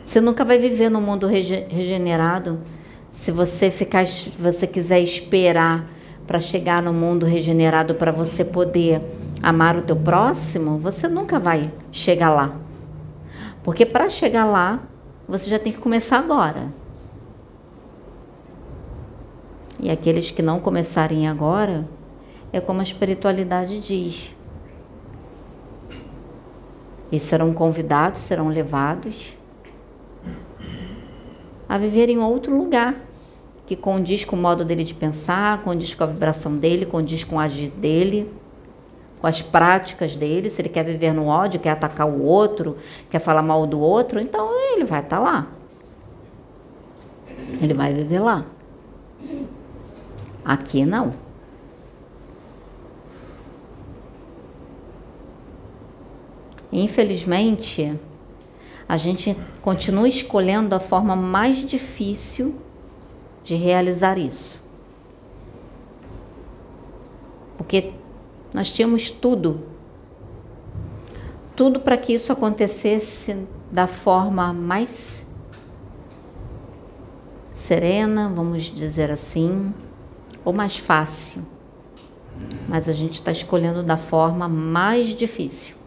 Você 0.10 0.20
nunca 0.20 0.44
vai 0.44 0.58
viver 0.58 0.90
no 0.90 1.00
mundo 1.00 1.28
rege 1.28 1.68
regenerado. 1.70 2.60
Se 3.12 3.30
você 3.30 3.70
ficar, 3.70 4.08
você 4.40 4.66
quiser 4.66 5.00
esperar 5.02 5.88
para 6.26 6.40
chegar 6.40 6.82
no 6.82 6.92
mundo 6.92 7.28
regenerado 7.28 7.94
para 7.94 8.12
você 8.12 8.44
poder 8.44 9.04
amar 9.44 9.78
o 9.78 9.84
teu 9.84 9.96
próximo, 9.96 10.80
você 10.80 11.08
nunca 11.08 11.40
vai 11.40 11.72
chegar 11.92 12.32
lá. 12.32 12.56
Porque 13.64 13.86
para 13.86 14.10
chegar 14.10 14.46
lá, 14.46 14.82
você 15.28 15.48
já 15.48 15.60
tem 15.60 15.72
que 15.72 15.78
começar 15.78 16.18
agora. 16.18 16.74
E 19.80 19.92
aqueles 19.92 20.32
que 20.32 20.42
não 20.42 20.60
começarem 20.60 21.28
agora, 21.28 21.88
é 22.52 22.60
como 22.60 22.80
a 22.80 22.84
espiritualidade 22.84 23.80
diz. 23.80 24.36
E 27.12 27.20
serão 27.20 27.54
convidados, 27.54 28.22
serão 28.22 28.48
levados 28.48 29.38
a 31.70 31.78
viver 31.78 32.10
em 32.10 32.18
outro 32.18 32.58
lugar 32.58 32.96
que 33.68 33.76
condiz 33.76 34.26
com 34.26 34.36
o 34.36 34.40
modo 34.40 34.66
dele 34.66 34.84
de 34.84 34.96
pensar, 34.96 35.62
condiz 35.62 35.94
com 35.94 36.04
a 36.04 36.08
vibração 36.08 36.58
dele, 36.58 36.88
condiz 36.88 37.24
com 37.24 37.36
o 37.36 37.40
agir 37.40 37.70
dele, 37.70 38.28
com 39.22 39.28
as 39.28 39.44
práticas 39.44 40.16
dele. 40.16 40.50
Se 40.50 40.60
ele 40.60 40.70
quer 40.70 40.84
viver 40.84 41.14
no 41.14 41.28
ódio, 41.28 41.60
quer 41.60 41.70
atacar 41.70 42.10
o 42.10 42.24
outro, 42.24 42.78
quer 43.12 43.20
falar 43.20 43.44
mal 43.44 43.68
do 43.68 43.80
outro, 43.80 44.20
então 44.20 44.50
ele 44.74 44.86
vai 44.86 45.02
estar 45.02 45.18
tá 45.18 45.22
lá. 45.22 45.48
Ele 47.62 47.76
vai 47.76 47.94
viver 47.94 48.20
lá. 48.20 48.44
Aqui 50.44 50.84
não. 50.84 51.14
Infelizmente, 56.72 58.00
a 58.90 58.98
gente 58.98 59.38
continua 59.62 60.08
escolhendo 60.08 60.74
a 60.74 60.80
forma 60.80 61.16
mais 61.16 61.58
difícil 61.60 62.56
de 63.44 63.54
realizar 63.54 64.18
isso. 64.18 64.60
Porque 67.56 67.94
nós 68.52 68.72
tínhamos 68.72 69.12
tudo. 69.12 69.62
Tudo 71.56 71.80
para 71.80 71.98
que 71.98 72.14
isso 72.14 72.34
acontecesse 72.34 73.48
da 73.72 73.86
forma 73.86 74.52
mais 74.52 75.28
serena, 77.54 78.28
vamos 78.34 78.64
dizer 78.64 79.12
assim, 79.12 79.72
ou 80.44 80.52
mais 80.52 80.78
fácil, 80.78 81.46
mas 82.68 82.90
a 82.90 82.94
gente 82.94 83.16
está 83.16 83.32
escolhendo 83.32 83.84
da 83.84 83.98
forma 83.98 84.50
mais 84.50 85.10
difícil. 85.10 85.79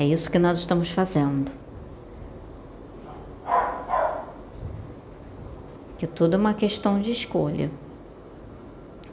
É 0.00 0.04
isso 0.06 0.30
que 0.30 0.38
nós 0.38 0.60
estamos 0.60 0.88
fazendo. 0.88 1.52
Que 5.98 6.06
tudo 6.06 6.36
é 6.36 6.38
uma 6.38 6.54
questão 6.54 6.98
de 6.98 7.10
escolha. 7.10 7.70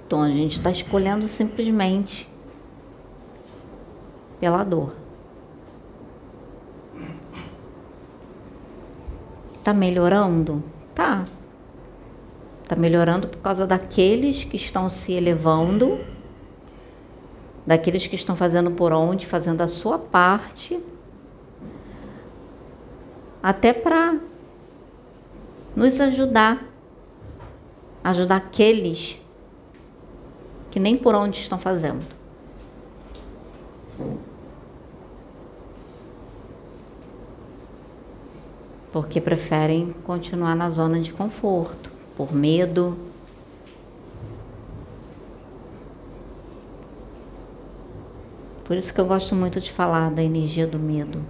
Então 0.05 0.21
a 0.21 0.29
gente 0.29 0.55
está 0.55 0.71
escolhendo 0.71 1.27
simplesmente 1.27 2.29
pela 4.39 4.63
dor. 4.63 4.95
Tá 9.65 9.73
melhorando? 9.73 10.63
Tá. 10.95 11.25
Tá 12.65 12.77
melhorando 12.77 13.27
por 13.27 13.39
causa 13.39 13.67
daqueles 13.67 14.45
que 14.45 14.55
estão 14.55 14.89
se 14.89 15.11
elevando, 15.11 15.99
daqueles 17.67 18.07
que 18.07 18.15
estão 18.15 18.35
fazendo 18.35 18.71
por 18.71 18.91
onde, 18.91 19.27
fazendo 19.27 19.61
a 19.61 19.67
sua 19.67 19.99
parte, 19.99 20.79
até 23.43 23.73
para 23.73 24.17
nos 25.75 25.99
ajudar, 25.99 26.63
ajudar 28.03 28.37
aqueles 28.37 29.21
que 30.71 30.79
nem 30.79 30.97
por 30.97 31.13
onde 31.13 31.37
estão 31.37 31.59
fazendo 31.59 32.17
porque 38.97 39.21
preferem 39.21 39.93
continuar 40.03 40.55
na 40.55 40.71
zona 40.71 40.99
de 40.99 41.13
conforto, 41.13 41.91
por 42.15 42.33
medo. 42.33 42.97
Por 48.67 48.75
isso 48.75 48.93
que 48.93 48.99
eu 48.99 49.05
gosto 49.05 49.33
muito 49.33 49.61
de 49.61 49.71
falar 49.71 50.11
da 50.11 50.21
energia 50.21 50.67
do 50.67 50.77
medo. 50.77 51.23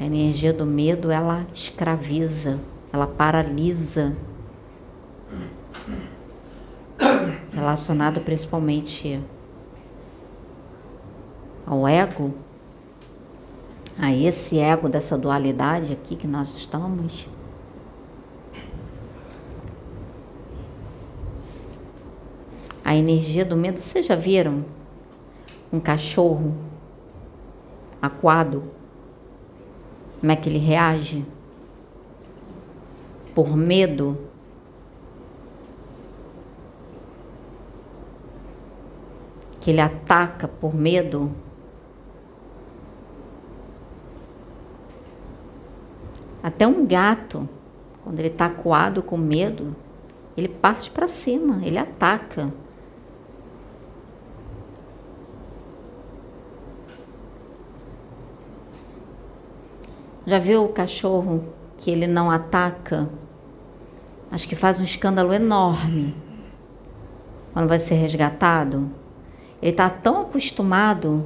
A 0.00 0.04
energia 0.04 0.52
do 0.52 0.66
medo, 0.66 1.12
ela 1.12 1.46
escraviza, 1.54 2.58
ela 2.92 3.06
paralisa. 3.06 4.16
Relacionado 7.52 8.20
principalmente 8.20 9.22
ao 11.64 11.86
ego, 11.86 12.34
a 13.96 14.12
esse 14.12 14.58
ego 14.58 14.88
dessa 14.88 15.16
dualidade 15.16 15.92
aqui 15.92 16.16
que 16.16 16.26
nós 16.26 16.48
estamos. 16.48 17.28
A 22.84 22.94
energia 22.94 23.44
do 23.44 23.56
medo, 23.56 23.78
vocês 23.78 24.04
já 24.04 24.16
viram 24.16 24.64
um 25.76 25.80
cachorro 25.80 26.54
aquado? 28.00 28.64
Como 30.20 30.32
é 30.32 30.36
que 30.36 30.48
ele 30.48 30.58
reage? 30.58 31.24
Por 33.34 33.56
medo? 33.56 34.16
Que 39.60 39.70
ele 39.70 39.80
ataca 39.80 40.48
por 40.48 40.74
medo? 40.74 41.30
Até 46.42 46.66
um 46.66 46.86
gato, 46.86 47.48
quando 48.04 48.20
ele 48.20 48.28
está 48.28 48.48
coado 48.48 49.02
com 49.02 49.16
medo, 49.16 49.74
ele 50.36 50.48
parte 50.48 50.90
para 50.90 51.08
cima, 51.08 51.60
ele 51.64 51.76
ataca. 51.76 52.52
Já 60.26 60.40
viu 60.40 60.64
o 60.64 60.68
cachorro 60.68 61.44
que 61.78 61.88
ele 61.88 62.08
não 62.08 62.28
ataca, 62.28 63.08
mas 64.28 64.44
que 64.44 64.56
faz 64.56 64.80
um 64.80 64.84
escândalo 64.84 65.32
enorme 65.32 66.16
quando 67.52 67.68
vai 67.68 67.78
ser 67.78 67.94
resgatado? 67.94 68.90
Ele 69.62 69.70
está 69.70 69.88
tão 69.88 70.22
acostumado, 70.22 71.24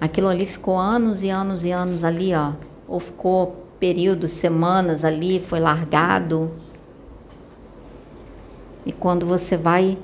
aquilo 0.00 0.28
ali 0.28 0.46
ficou 0.46 0.78
anos 0.78 1.22
e 1.22 1.28
anos 1.28 1.64
e 1.64 1.70
anos 1.70 2.02
ali, 2.02 2.34
ó, 2.34 2.52
ou 2.88 2.98
ficou 2.98 3.66
períodos, 3.78 4.32
semanas 4.32 5.04
ali, 5.04 5.38
foi 5.38 5.60
largado. 5.60 6.50
E 8.86 8.92
quando 8.92 9.26
você 9.26 9.54
vai 9.54 9.98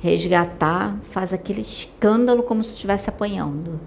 resgatar, 0.00 0.98
faz 1.12 1.32
aquele 1.32 1.60
escândalo 1.60 2.42
como 2.42 2.64
se 2.64 2.74
estivesse 2.74 3.08
apanhando. 3.08 3.78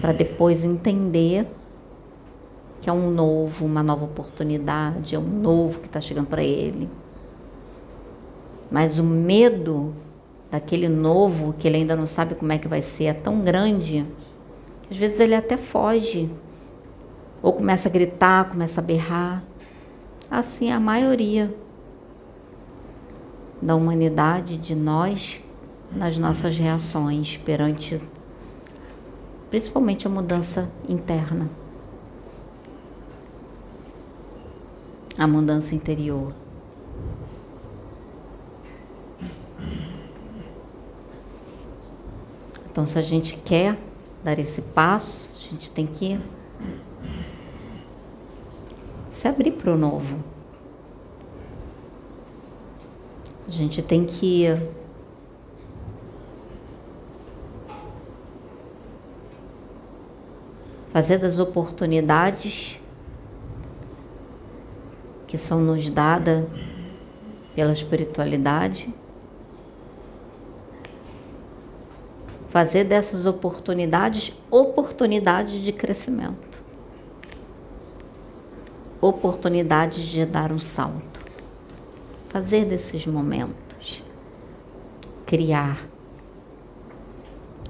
Para 0.00 0.12
depois 0.12 0.64
entender 0.64 1.46
que 2.80 2.88
é 2.88 2.92
um 2.92 3.10
novo, 3.10 3.64
uma 3.64 3.82
nova 3.82 4.04
oportunidade, 4.04 5.14
é 5.14 5.18
um 5.18 5.22
novo 5.22 5.80
que 5.80 5.86
está 5.86 6.00
chegando 6.00 6.28
para 6.28 6.42
ele. 6.42 6.88
Mas 8.70 8.98
o 8.98 9.02
medo 9.02 9.94
daquele 10.50 10.88
novo, 10.88 11.54
que 11.58 11.66
ele 11.66 11.78
ainda 11.78 11.96
não 11.96 12.06
sabe 12.06 12.34
como 12.34 12.52
é 12.52 12.58
que 12.58 12.68
vai 12.68 12.82
ser, 12.82 13.04
é 13.04 13.12
tão 13.12 13.40
grande, 13.40 14.06
que 14.82 14.92
às 14.92 14.96
vezes 14.96 15.20
ele 15.20 15.34
até 15.34 15.56
foge. 15.56 16.30
Ou 17.42 17.52
começa 17.52 17.88
a 17.88 17.92
gritar, 17.92 18.48
começa 18.48 18.80
a 18.80 18.84
berrar. 18.84 19.42
Assim 20.30 20.70
a 20.70 20.78
maioria 20.78 21.54
da 23.60 23.74
humanidade, 23.74 24.56
de 24.56 24.74
nós, 24.74 25.40
nas 25.90 26.16
nossas 26.18 26.56
reações 26.56 27.36
perante 27.38 28.00
principalmente 29.50 30.06
a 30.06 30.10
mudança 30.10 30.70
interna, 30.88 31.48
a 35.16 35.26
mudança 35.26 35.74
interior. 35.74 36.32
Então, 42.70 42.86
se 42.86 42.98
a 42.98 43.02
gente 43.02 43.36
quer 43.38 43.76
dar 44.22 44.38
esse 44.38 44.62
passo, 44.62 45.34
a 45.36 45.50
gente 45.50 45.70
tem 45.70 45.86
que 45.86 46.18
se 49.10 49.26
abrir 49.26 49.50
para 49.52 49.72
o 49.72 49.76
novo. 49.76 50.22
A 53.48 53.50
gente 53.50 53.82
tem 53.82 54.04
que 54.04 54.46
fazer 60.98 61.18
das 61.18 61.38
oportunidades 61.38 62.76
que 65.28 65.38
são 65.38 65.60
nos 65.60 65.88
dadas 65.88 66.44
pela 67.54 67.70
espiritualidade, 67.70 68.92
fazer 72.50 72.82
dessas 72.82 73.26
oportunidades 73.26 74.36
oportunidades 74.50 75.62
de 75.62 75.72
crescimento 75.72 76.60
oportunidades 79.00 80.04
de 80.04 80.26
dar 80.26 80.50
um 80.50 80.58
salto. 80.58 81.20
Fazer 82.28 82.64
desses 82.64 83.06
momentos, 83.06 84.02
criar 85.24 85.86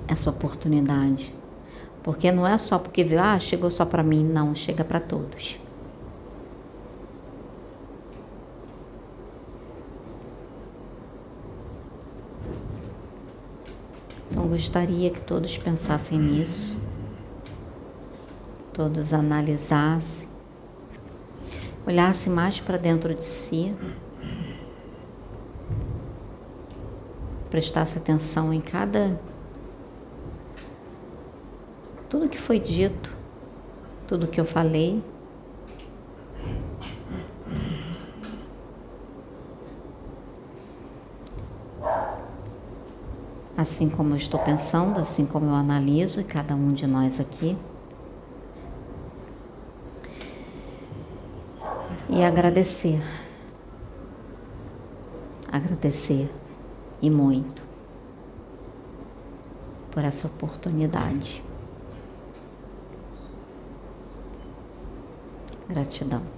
essa 0.08 0.30
oportunidade. 0.30 1.37
Porque 2.08 2.32
não 2.32 2.46
é 2.46 2.56
só 2.56 2.78
porque 2.78 3.04
viu, 3.04 3.20
ah, 3.20 3.38
chegou 3.38 3.70
só 3.70 3.84
para 3.84 4.02
mim, 4.02 4.24
não, 4.24 4.54
chega 4.54 4.82
para 4.82 4.98
todos. 4.98 5.58
Então 14.30 14.48
gostaria 14.48 15.10
que 15.10 15.20
todos 15.20 15.58
pensassem 15.58 16.18
nisso, 16.18 16.80
todos 18.72 19.12
analisassem 19.12 20.30
olhasse 21.86 22.30
mais 22.30 22.58
para 22.58 22.78
dentro 22.78 23.14
de 23.14 23.24
si, 23.26 23.74
prestasse 27.50 27.98
atenção 27.98 28.50
em 28.50 28.62
cada. 28.62 29.20
Tudo 32.08 32.28
que 32.28 32.38
foi 32.38 32.58
dito, 32.58 33.12
tudo 34.06 34.26
que 34.26 34.40
eu 34.40 34.44
falei. 34.44 35.02
Assim 43.56 43.88
como 43.90 44.14
eu 44.14 44.16
estou 44.16 44.38
pensando, 44.38 45.00
assim 45.00 45.26
como 45.26 45.46
eu 45.46 45.54
analiso, 45.54 46.24
cada 46.24 46.54
um 46.54 46.72
de 46.72 46.86
nós 46.86 47.18
aqui. 47.18 47.56
e 52.18 52.24
agradecer. 52.24 53.00
Agradecer 55.52 56.28
e 57.00 57.08
muito 57.08 57.62
por 59.92 60.04
essa 60.04 60.26
oportunidade. 60.26 61.42
రచిద్దాం. 65.72 66.37